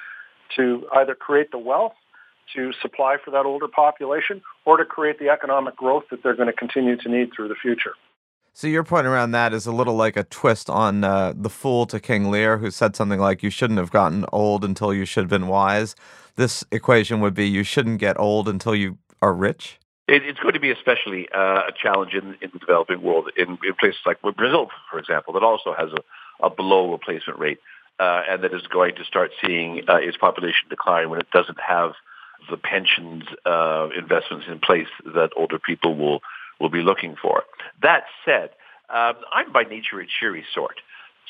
[0.55, 1.93] to either create the wealth
[2.55, 6.47] to supply for that older population or to create the economic growth that they're going
[6.47, 7.93] to continue to need through the future.
[8.53, 11.85] So your point around that is a little like a twist on uh, the fool
[11.85, 15.23] to King Lear, who said something like, "You shouldn't have gotten old until you should
[15.23, 15.95] have been wise."
[16.35, 20.53] This equation would be, "You shouldn't get old until you are rich." It, it's going
[20.53, 24.21] to be especially uh, a challenge in, in the developing world, in, in places like
[24.21, 27.59] Brazil, for example, that also has a, a below replacement rate,
[27.99, 31.59] uh, and that is going to start seeing uh, its population decline when it doesn't
[31.59, 31.93] have
[32.49, 36.19] the pensions uh, investments in place that older people will
[36.61, 37.43] will be looking for.
[37.81, 38.51] That said,
[38.89, 40.79] um, I'm by nature a cheery sort.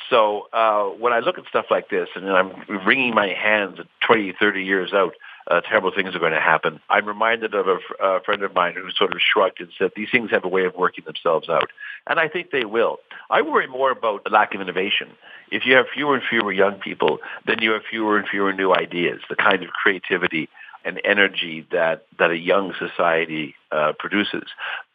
[0.09, 2.51] So uh, when I look at stuff like this and I'm
[2.85, 5.13] wringing my hands 20, 30 years out,
[5.49, 6.79] uh, terrible things are going to happen.
[6.89, 9.91] I'm reminded of a, fr- a friend of mine who sort of shrugged and said,
[9.95, 11.69] these things have a way of working themselves out.
[12.07, 12.97] And I think they will.
[13.29, 15.09] I worry more about the lack of innovation.
[15.51, 18.73] If you have fewer and fewer young people, then you have fewer and fewer new
[18.73, 20.49] ideas, the kind of creativity
[20.83, 24.43] and energy that, that a young society uh, produces.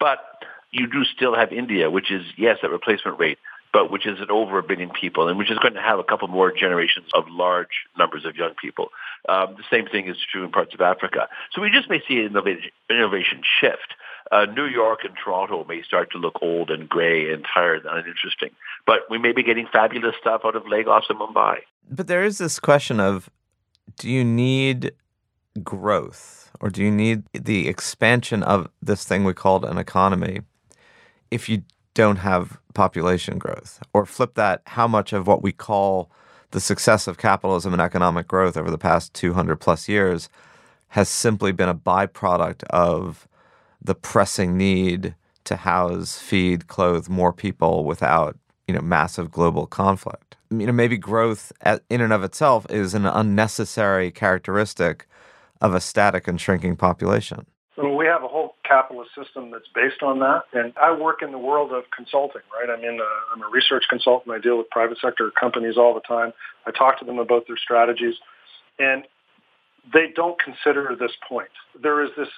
[0.01, 0.19] But
[0.71, 3.39] you do still have India, which is, yes, at replacement rate,
[3.73, 6.05] but which is at over a billion people and which is going to have a
[6.05, 8.89] couple more generations of large numbers of young people.
[9.29, 11.29] Um, the same thing is true in parts of Africa.
[11.53, 13.95] So we just may see an innovation, innovation shift.
[14.33, 17.99] Uh, New York and Toronto may start to look old and gray and tired and
[17.99, 18.51] uninteresting,
[18.87, 21.59] but we may be getting fabulous stuff out of Lagos and Mumbai.
[21.89, 23.31] But there is this question of
[23.99, 24.93] do you need
[25.63, 30.41] growth or do you need the expansion of this thing we called an economy
[31.31, 31.63] if you
[31.95, 33.81] don't have population growth?
[33.93, 36.11] Or flip that, how much of what we call
[36.53, 40.29] the success of capitalism and economic growth over the past 200 plus years
[40.89, 43.27] has simply been a byproduct of
[43.83, 45.15] the pressing need
[45.45, 50.37] to house, feed, clothe more people without, you know, massive global conflict.
[50.51, 51.53] You know, maybe growth
[51.91, 55.07] in and of itself is an unnecessary characteristic
[55.61, 57.47] of a static and shrinking population.
[57.77, 60.45] We have a whole capitalist system that's based on that.
[60.55, 62.71] And I work in the world of consulting, right?
[62.71, 64.35] I'm in a, I'm a research consultant.
[64.35, 66.33] I deal with private sector companies all the time.
[66.67, 68.15] I talk to them about their strategies.
[68.79, 69.05] And
[69.93, 71.51] they don't consider this point.
[71.81, 72.29] There is this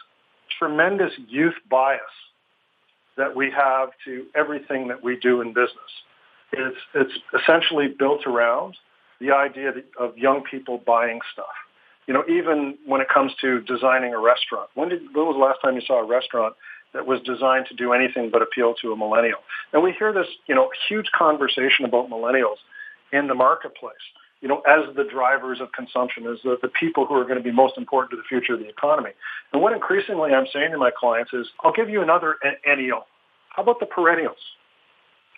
[0.58, 2.00] tremendous youth bias
[3.16, 5.92] that we have to everything that we do in business.
[6.52, 8.76] It's, it's essentially built around
[9.20, 11.46] the idea of young people buying stuff.
[12.08, 15.44] You know, even when it comes to designing a restaurant, when did when was the
[15.44, 16.56] last time you saw a restaurant
[16.92, 19.38] that was designed to do anything but appeal to a millennial?
[19.72, 22.58] And we hear this, you know, huge conversation about millennials
[23.12, 24.02] in the marketplace
[24.40, 27.42] you know, as the drivers of consumption, as the, the people who are going to
[27.42, 29.10] be most important to the future of the economy.
[29.52, 33.06] And what increasingly I'm saying to my clients is, I'll give you another ennial.
[33.50, 34.38] How about the perennials?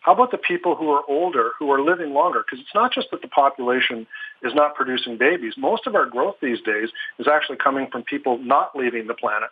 [0.01, 2.43] How about the people who are older, who are living longer?
[2.43, 4.07] Because it's not just that the population
[4.43, 5.55] is not producing babies.
[5.59, 9.51] Most of our growth these days is actually coming from people not leaving the planet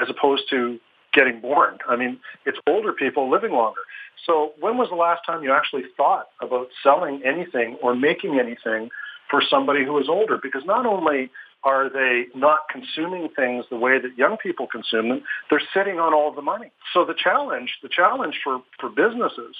[0.00, 0.78] as opposed to
[1.12, 1.78] getting born.
[1.88, 3.80] I mean, it's older people living longer.
[4.26, 8.90] So when was the last time you actually thought about selling anything or making anything
[9.28, 10.38] for somebody who is older?
[10.40, 11.30] Because not only
[11.64, 16.14] are they not consuming things the way that young people consume them, they're sitting on
[16.14, 16.70] all the money.
[16.94, 19.56] So the challenge, the challenge for, for businesses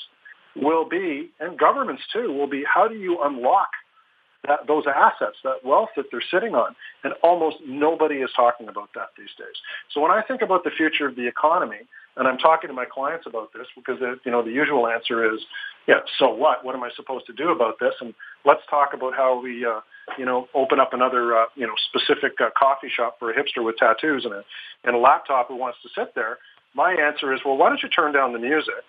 [0.56, 3.68] will be, and governments too, will be how do you unlock
[4.46, 6.74] that, those assets, that wealth that they're sitting on.
[7.04, 9.56] And almost nobody is talking about that these days.
[9.92, 11.84] So when I think about the future of the economy,
[12.16, 15.40] and I'm talking to my clients about this because you know the usual answer is,
[15.86, 16.64] yeah, so what?
[16.64, 17.94] What am I supposed to do about this?
[18.00, 19.80] And let's talk about how we, uh,
[20.18, 23.64] you know, open up another, uh, you know, specific uh, coffee shop for a hipster
[23.64, 24.44] with tattoos and a
[24.84, 26.38] and a laptop who wants to sit there.
[26.74, 28.84] My answer is, well, why don't you turn down the music?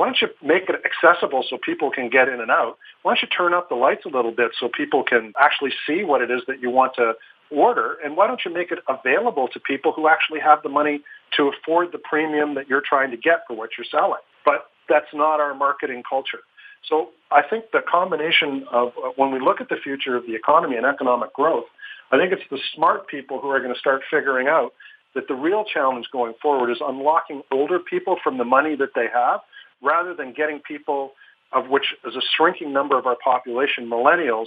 [0.00, 2.78] Why don't you make it accessible so people can get in and out?
[3.02, 6.04] Why don't you turn up the lights a little bit so people can actually see
[6.04, 7.12] what it is that you want to
[7.50, 7.98] order?
[8.02, 11.02] And why don't you make it available to people who actually have the money
[11.36, 14.22] to afford the premium that you're trying to get for what you're selling?
[14.42, 16.40] But that's not our marketing culture.
[16.88, 20.34] So I think the combination of uh, when we look at the future of the
[20.34, 21.66] economy and economic growth,
[22.10, 24.72] I think it's the smart people who are going to start figuring out
[25.14, 29.06] that the real challenge going forward is unlocking older people from the money that they
[29.12, 29.40] have
[29.82, 31.12] rather than getting people,
[31.52, 34.46] of which is a shrinking number of our population, millennials,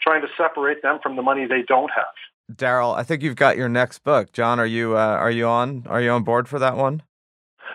[0.00, 2.06] trying to separate them from the money they don't have.
[2.54, 4.32] Darrell, I think you've got your next book.
[4.32, 7.02] John, are you uh, are you on are you on board for that one?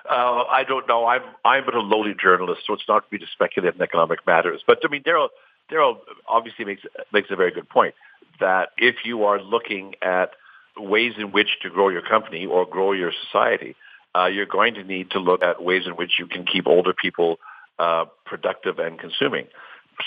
[0.10, 1.06] Uh, I don't know.
[1.06, 4.62] I'm I'm a lowly journalist, so it's not for me to speculate in economic matters.
[4.66, 5.28] But I mean, Daryl
[5.70, 7.96] Darrell obviously makes makes a very good point
[8.40, 10.32] that if you are looking at
[10.78, 13.76] ways in which to grow your company or grow your society,
[14.15, 16.93] uh, you're going to need to look at ways in which you can keep older
[16.93, 17.39] people
[17.80, 19.47] uh, productive and consuming.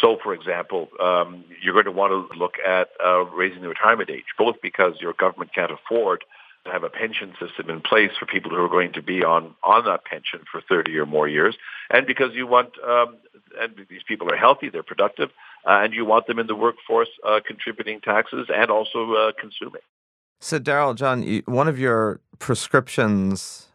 [0.01, 4.11] So, for example, um, you're going to want to look at uh, raising the retirement
[4.11, 6.25] age, both because your government can't afford
[6.65, 9.55] to have a pension system in place for people who are going to be on,
[9.63, 11.57] on that pension for 30 or more years,
[11.91, 13.17] and because you want, um,
[13.61, 15.31] and these people are healthy, they're productive,
[15.67, 19.83] uh, and you want them in the workforce uh, contributing taxes and also uh, consuming.
[20.41, 23.69] So, Darrell, John, one of your prescriptions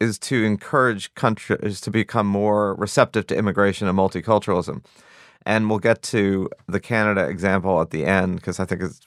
[0.00, 4.84] is to encourage countries to become more receptive to immigration and multiculturalism.
[5.44, 9.00] And we'll get to the Canada example at the end because I think it's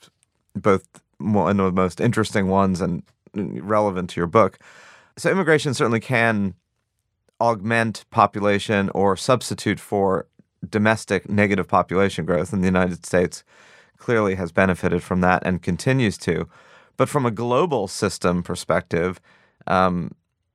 [0.56, 0.88] both
[1.18, 4.58] one of the most interesting ones and relevant to your book.
[5.18, 6.56] So, immigration certainly can
[7.40, 10.28] augment population or substitute for
[10.68, 13.44] domestic negative population growth, and the United States
[13.98, 16.48] clearly has benefited from that and continues to.
[16.98, 19.20] But from a global system perspective,
[19.68, 20.12] um,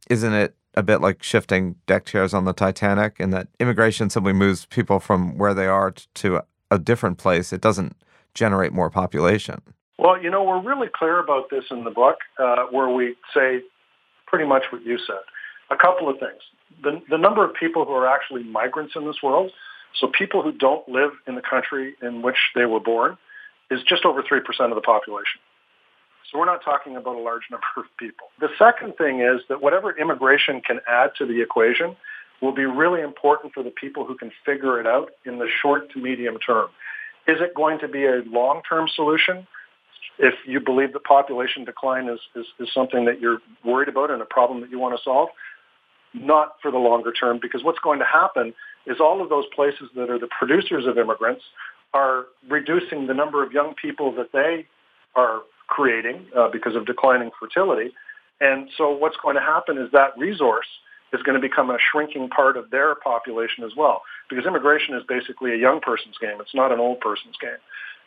[0.08, 4.32] isn't it a bit like shifting deck chairs on the Titanic in that immigration simply
[4.32, 7.52] moves people from where they are to a different place?
[7.52, 7.96] It doesn't
[8.34, 9.62] generate more population.
[9.98, 13.62] Well, you know, we're really clear about this in the book, uh, where we say
[14.26, 15.24] pretty much what you said.
[15.70, 16.42] A couple of things.
[16.82, 19.50] The, the number of people who are actually migrants in this world,
[19.98, 23.16] so people who don't live in the country in which they were born,
[23.70, 25.40] is just over 3% of the population.
[26.30, 28.28] So we're not talking about a large number of people.
[28.40, 31.96] The second thing is that whatever immigration can add to the equation
[32.42, 35.90] will be really important for the people who can figure it out in the short
[35.92, 36.68] to medium term.
[37.26, 39.46] Is it going to be a long-term solution?
[40.18, 44.20] If you believe that population decline is, is, is something that you're worried about and
[44.20, 45.30] a problem that you want to solve,
[46.14, 48.54] not for the longer term, because what's going to happen
[48.86, 51.42] is all of those places that are the producers of immigrants
[51.92, 54.66] are reducing the number of young people that they
[55.14, 57.92] are creating uh, because of declining fertility.
[58.40, 60.66] And so what's going to happen is that resource
[61.12, 64.02] is going to become a shrinking part of their population as well.
[64.28, 66.40] Because immigration is basically a young person's game.
[66.40, 67.60] It's not an old person's game.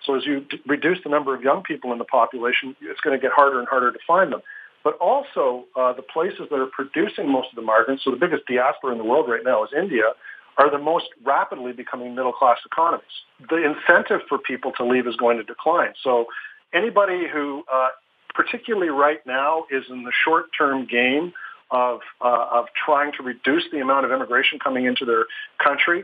[0.05, 3.18] So as you d- reduce the number of young people in the population, it's going
[3.18, 4.41] to get harder and harder to find them.
[4.84, 8.45] But also uh, the places that are producing most of the migrants, so the biggest
[8.45, 10.14] diaspora in the world right now is India,
[10.57, 13.16] are the most rapidly becoming middle-class economies.
[13.49, 15.93] The incentive for people to leave is going to decline.
[16.03, 16.26] So
[16.74, 17.89] anybody who, uh,
[18.34, 21.34] particularly right now, is in the short-term game
[21.72, 25.26] of uh, of trying to reduce the amount of immigration coming into their
[25.63, 26.03] country.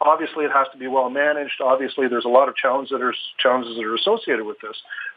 [0.00, 1.60] Obviously, it has to be well managed.
[1.60, 4.76] Obviously, there's a lot of challenges that are challenges that are associated with this.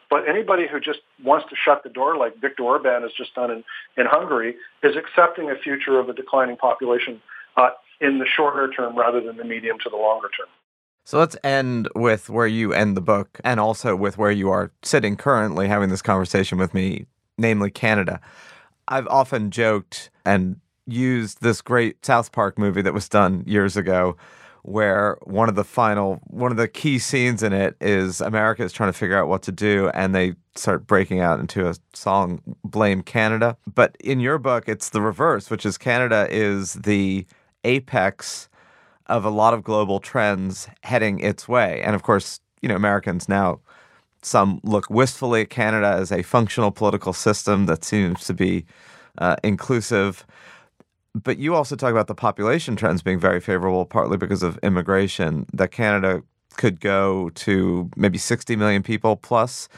[0.09, 3.51] But anybody who just wants to shut the door, like Viktor Orban has just done
[3.51, 3.63] in,
[3.97, 7.21] in Hungary, is accepting a future of a declining population
[7.57, 7.69] uh,
[7.99, 10.47] in the shorter term rather than the medium to the longer term.
[11.07, 14.73] So let's end with where you end the book and also with where you are
[14.83, 17.05] sitting currently having this conversation with me,
[17.37, 18.19] namely Canada.
[18.89, 24.17] I've often joked and used this great South Park movie that was done years ago
[24.63, 28.73] where one of the final one of the key scenes in it is America is
[28.73, 32.41] trying to figure out what to do and they start breaking out into a song
[32.65, 37.25] blame Canada but in your book it's the reverse which is Canada is the
[37.63, 38.49] apex
[39.07, 43.27] of a lot of global trends heading its way and of course you know Americans
[43.27, 43.59] now
[44.21, 48.65] some look wistfully at Canada as a functional political system that seems to be
[49.17, 50.25] uh, inclusive.
[51.15, 55.45] But you also talk about the population trends being very favorable, partly because of immigration,
[55.53, 56.21] that Canada
[56.57, 59.69] could go to maybe 60 million people plus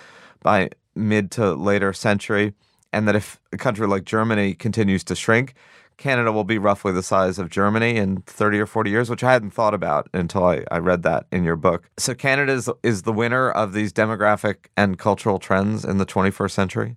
[0.42, 2.54] by mid to later century.
[2.92, 5.54] And that if a country like Germany continues to shrink,
[6.00, 9.34] Canada will be roughly the size of Germany in 30 or 40 years, which I
[9.34, 11.90] hadn't thought about until I, I read that in your book.
[11.98, 16.52] So Canada is, is the winner of these demographic and cultural trends in the 21st
[16.52, 16.96] century?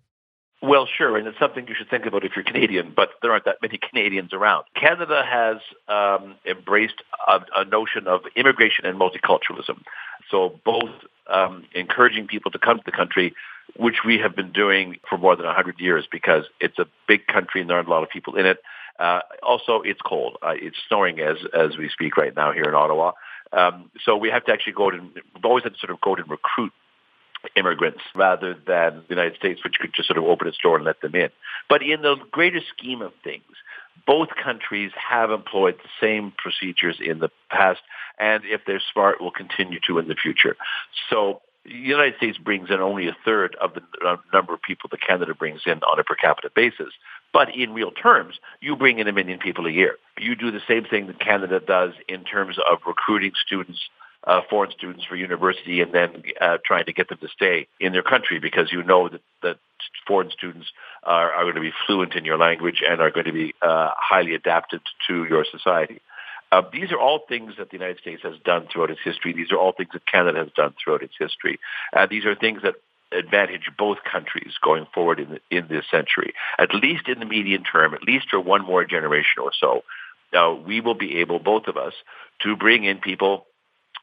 [0.63, 3.47] Well, sure, and it's something you should think about if you're Canadian, but there aren't
[3.47, 4.65] that many Canadians around.
[4.81, 5.57] Canada has
[5.89, 9.83] um, embraced a, a, notion of immigration and multiculturalism.
[10.31, 10.91] So both
[11.27, 13.35] um, encouraging people to come to the country,
[13.77, 17.61] which we have been doing for more than 100 years because it's a big country
[17.61, 18.59] and there aren't a lot of people in it.
[18.99, 20.37] Uh, also, it's cold.
[20.43, 23.13] Uh, it's snowing as as we speak right now here in Ottawa.
[23.53, 24.99] Um, so we have to actually go to.
[24.99, 26.73] We've always had to sort of go to recruit
[27.57, 30.85] immigrants rather than the United States, which could just sort of open its door and
[30.85, 31.31] let them in.
[31.69, 33.43] But in the greater scheme of things,
[34.07, 37.81] both countries have employed the same procedures in the past,
[38.19, 40.57] and if they're smart, will continue to in the future.
[41.11, 43.83] So the United States brings in only a third of the
[44.33, 46.93] number of people that Canada brings in on a per capita basis.
[47.33, 49.97] But in real terms, you bring in a million people a year.
[50.19, 53.81] You do the same thing that Canada does in terms of recruiting students,
[54.25, 57.93] uh, foreign students for university, and then uh, trying to get them to stay in
[57.93, 59.57] their country because you know that, that
[60.07, 60.69] foreign students
[61.05, 63.91] are, are going to be fluent in your language and are going to be uh,
[63.97, 66.01] highly adapted to your society.
[66.53, 69.33] Uh, these are all things that the United States has done throughout its history.
[69.33, 71.59] These are all things that Canada has done throughout its history.
[71.95, 72.75] Uh, these are things that
[73.17, 77.65] advantage both countries going forward in, the, in this century, at least in the medium
[77.65, 79.83] term, at least for one more generation or so.
[80.33, 81.93] Now, we will be able, both of us,
[82.41, 83.47] to bring in people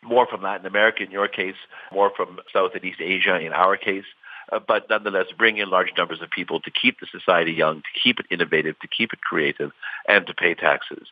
[0.03, 1.55] more from Latin America in your case,
[1.91, 4.05] more from South and East Asia in our case,
[4.51, 7.99] uh, but nonetheless bring in large numbers of people to keep the society young, to
[8.01, 9.71] keep it innovative, to keep it creative,
[10.07, 11.07] and to pay taxes.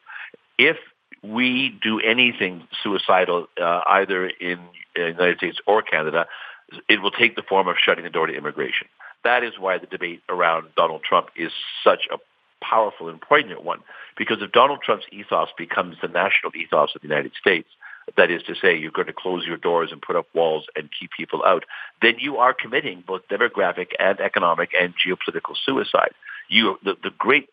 [0.57, 0.77] If
[1.23, 4.59] we do anything suicidal, uh, either in
[4.95, 6.27] the United States or Canada,
[6.89, 8.87] it will take the form of shutting the door to immigration.
[9.23, 11.51] That is why the debate around Donald Trump is
[11.83, 12.17] such a
[12.63, 13.79] powerful and poignant one.
[14.17, 17.69] Because if Donald Trump's ethos becomes the national ethos of the United States,
[18.15, 20.89] that is to say, you're going to close your doors and put up walls and
[20.97, 21.65] keep people out,
[22.01, 26.11] then you are committing both demographic and economic and geopolitical suicide.
[26.47, 27.49] You, the, the great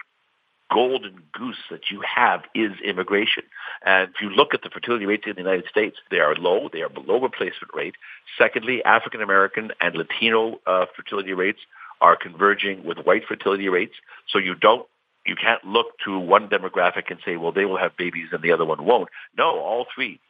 [0.70, 3.44] golden goose that you have is immigration.
[3.84, 6.68] And if you look at the fertility rates in the United States, they are low.
[6.72, 7.94] They are below replacement rate.
[8.38, 11.60] Secondly, African American and Latino uh, fertility rates
[12.00, 13.94] are converging with white fertility rates.
[14.28, 14.86] So you don't
[15.26, 18.52] you can't look to one demographic and say, well, they will have babies and the
[18.52, 19.08] other one won't.
[19.38, 20.20] No, all three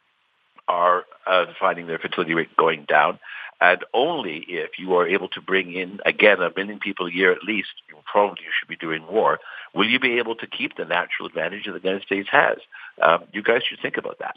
[0.67, 3.19] are uh, finding their fertility rate going down.
[3.61, 7.31] And only if you are able to bring in, again, a million people a year
[7.31, 9.39] at least, you probably should be doing more,
[9.73, 12.57] will you be able to keep the natural advantage that the United States has?
[13.01, 14.35] Um, you guys should think about that.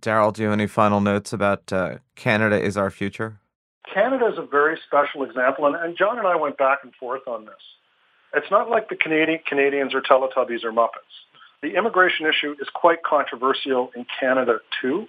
[0.00, 3.40] Darrell, do you have any final notes about uh, Canada is our future?
[3.92, 7.26] Canada is a very special example, and, and John and I went back and forth
[7.26, 7.54] on this.
[8.34, 11.12] It's not like the Canadian, Canadians or Teletubbies or Muppets.
[11.62, 15.06] The immigration issue is quite controversial in Canada too,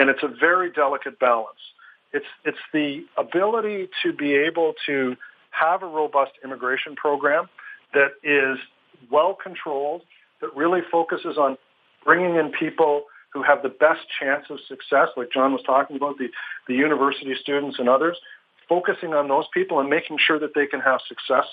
[0.00, 1.60] and it's a very delicate balance.
[2.12, 5.14] It's, it's the ability to be able to
[5.50, 7.48] have a robust immigration program
[7.92, 8.58] that is
[9.12, 10.02] well controlled,
[10.40, 11.56] that really focuses on
[12.04, 16.18] bringing in people who have the best chance of success, like John was talking about,
[16.18, 16.28] the,
[16.66, 18.16] the university students and others,
[18.68, 21.46] focusing on those people and making sure that they can have success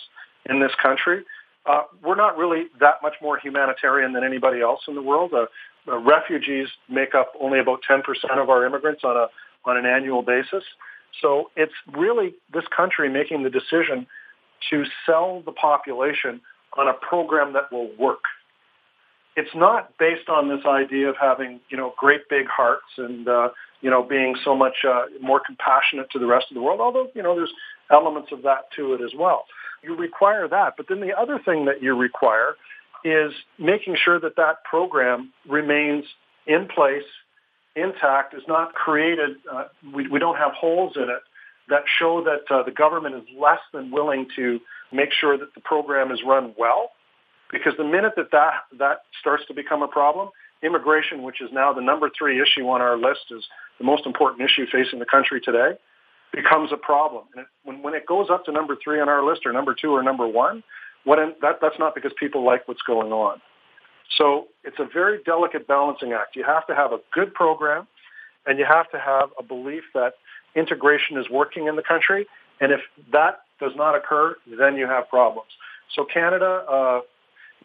[0.50, 1.24] in this country.
[1.66, 5.34] Uh, we're not really that much more humanitarian than anybody else in the world.
[5.34, 5.48] Uh,
[5.88, 8.04] refugees make up only about 10%
[8.38, 9.28] of our immigrants on a
[9.66, 10.64] on an annual basis.
[11.22, 14.08] So it's really this country making the decision
[14.70, 16.40] to sell the population
[16.78, 18.22] on a program that will work
[19.38, 23.50] it's not based on this idea of having, you know, great big hearts and, uh,
[23.82, 27.08] you know, being so much uh, more compassionate to the rest of the world, although,
[27.14, 27.54] you know, there's
[27.92, 29.46] elements of that to it as well.
[29.84, 30.74] You require that.
[30.76, 32.56] But then the other thing that you require
[33.04, 36.06] is making sure that that program remains
[36.46, 37.04] in place,
[37.76, 41.22] intact, is not created, uh, we, we don't have holes in it
[41.70, 44.60] that show that uh, the government is less than willing to
[44.92, 46.92] make sure that the program is run well
[47.52, 50.30] because the minute that, that that starts to become a problem,
[50.64, 53.46] immigration, which is now the number three issue on our list, is
[53.78, 55.78] the most important issue facing the country today,
[56.34, 57.26] becomes a problem.
[57.36, 59.74] And it, when, when it goes up to number three on our list or number
[59.74, 60.64] two or number one,
[61.16, 63.42] that, that's not because people like what's going on.
[64.18, 66.36] So it's a very delicate balancing act.
[66.36, 67.88] You have to have a good program
[68.46, 70.14] and you have to have a belief that
[70.56, 72.28] integration is working in the country.
[72.60, 72.82] And if
[73.12, 75.50] that does not occur, then you have problems.
[75.94, 77.02] So Canada, uh,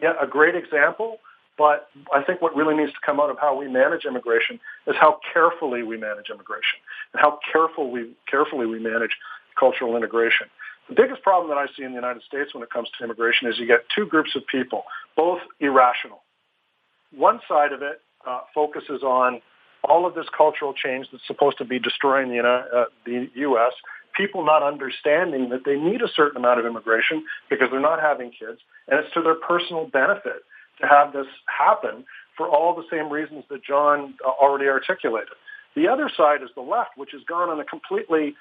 [0.01, 1.19] yeah, a great example.
[1.55, 4.95] But I think what really needs to come out of how we manage immigration is
[4.99, 6.79] how carefully we manage immigration
[7.13, 9.11] and how careful we, carefully we manage
[9.59, 10.47] cultural integration.
[10.89, 13.47] The biggest problem that I see in the United States when it comes to immigration
[13.47, 14.83] is you get two groups of people,
[15.15, 16.21] both irrational.
[17.15, 19.41] One side of it uh, focuses on
[19.83, 23.73] all of this cultural change that's supposed to be destroying the, uh, the U.S.,
[24.15, 28.29] people not understanding that they need a certain amount of immigration because they're not having
[28.29, 30.43] kids, and it's to their personal benefit
[30.81, 32.05] to have this happen
[32.37, 35.33] for all the same reasons that John uh, already articulated.
[35.75, 38.35] The other side is the left, which has gone on a completely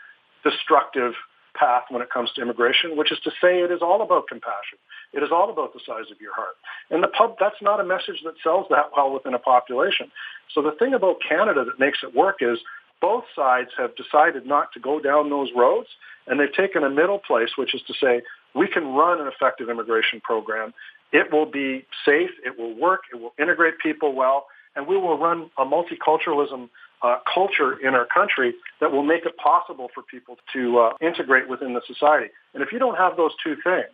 [0.44, 1.12] destructive
[1.54, 4.78] path when it comes to immigration, which is to say it is all about compassion.
[5.12, 6.56] It is all about the size of your heart.
[6.90, 10.10] And the pub, that's not a message that sells that well within a population.
[10.54, 12.58] So the thing about Canada that makes it work is
[13.00, 15.88] both sides have decided not to go down those roads,
[16.26, 18.22] and they've taken a middle place, which is to say
[18.54, 20.72] we can run an effective immigration program.
[21.12, 24.46] It will be safe, it will work, it will integrate people well,
[24.76, 26.70] and we will run a multiculturalism
[27.02, 31.48] uh, culture in our country that will make it possible for people to uh, integrate
[31.48, 32.30] within the society.
[32.54, 33.90] And if you don't have those two things,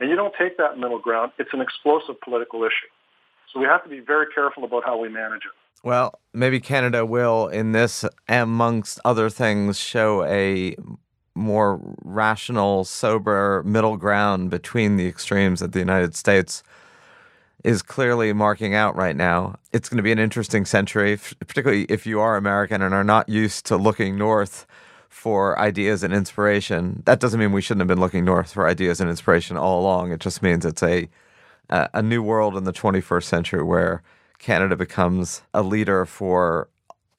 [0.00, 2.88] and you don't take that middle ground, it's an explosive political issue.
[3.52, 5.52] So we have to be very careful about how we manage it.
[5.82, 10.76] Well, maybe Canada will, in this, amongst other things, show a
[11.34, 16.62] more rational, sober middle ground between the extremes that the United States
[17.64, 19.56] is clearly marking out right now.
[19.72, 23.28] It's going to be an interesting century, particularly if you are American and are not
[23.28, 24.66] used to looking north
[25.08, 27.02] for ideas and inspiration.
[27.04, 30.12] That doesn't mean we shouldn't have been looking north for ideas and inspiration all along.
[30.12, 31.08] It just means it's a
[31.70, 34.02] a new world in the 21st century where
[34.38, 36.68] Canada becomes a leader for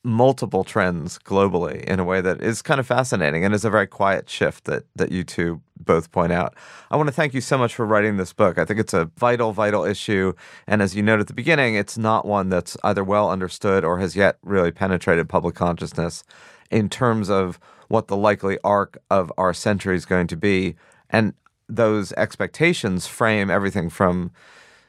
[0.04, 3.86] multiple trends globally in a way that is kind of fascinating and is a very
[3.86, 6.56] quiet shift that that you two both point out.
[6.90, 8.58] I want to thank you so much for writing this book.
[8.58, 10.34] I think it's a vital vital issue
[10.66, 14.00] and as you noted at the beginning, it's not one that's either well understood or
[14.00, 16.24] has yet really penetrated public consciousness
[16.72, 20.76] in terms of what the likely arc of our century is going to be
[21.10, 21.34] and
[21.68, 24.32] those expectations frame everything from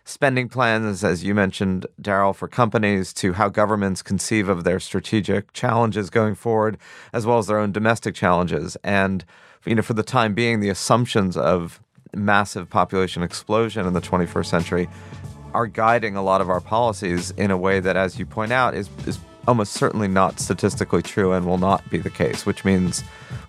[0.05, 5.53] spending plans, as you mentioned, Darrell, for companies to how governments conceive of their strategic
[5.53, 6.79] challenges going forward,
[7.13, 8.77] as well as their own domestic challenges.
[8.83, 9.25] And
[9.65, 11.81] you know, for the time being, the assumptions of
[12.15, 14.89] massive population explosion in the 21st century
[15.55, 18.75] are guiding a lot of our policies in a way that, as you point out,
[18.75, 23.03] is is almost certainly not statistically true and will not be the case, which means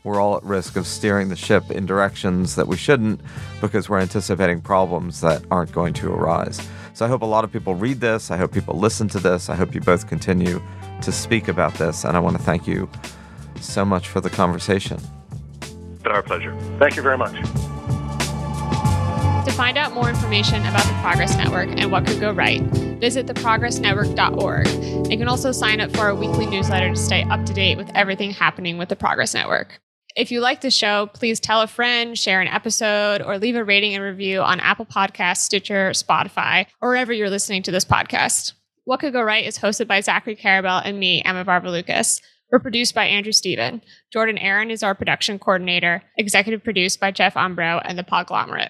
[0.04, 3.22] we're all at risk of steering the ship in directions that we shouldn't
[3.62, 6.68] because we're anticipating problems that aren't going to arise.
[6.94, 8.32] So I hope a lot of people read this.
[8.32, 9.50] I hope people listen to this.
[9.50, 10.62] I hope you both continue
[11.02, 12.04] to speak about this.
[12.04, 12.90] And I want to thank you
[13.60, 15.00] so much for the conversation.
[15.62, 16.56] It's been our pleasure.
[16.80, 17.36] Thank you very much.
[19.46, 23.28] To find out more information about the Progress Network and what could go right, visit
[23.28, 24.68] theprogressnetwork.org.
[25.12, 27.92] You can also sign up for our weekly newsletter to stay up to date with
[27.94, 29.80] everything happening with the Progress Network.
[30.16, 33.64] If you like the show, please tell a friend, share an episode, or leave a
[33.64, 38.54] rating and review on Apple Podcasts, Stitcher, Spotify, or wherever you're listening to this podcast.
[38.86, 42.22] What Could Go Right is hosted by Zachary Karabell and me, Emma Varvaloucas.
[42.52, 43.82] We're produced by Andrew Steven.
[44.12, 48.70] Jordan Aaron is our production coordinator, executive produced by Jeff Umbro and the Podglomerate.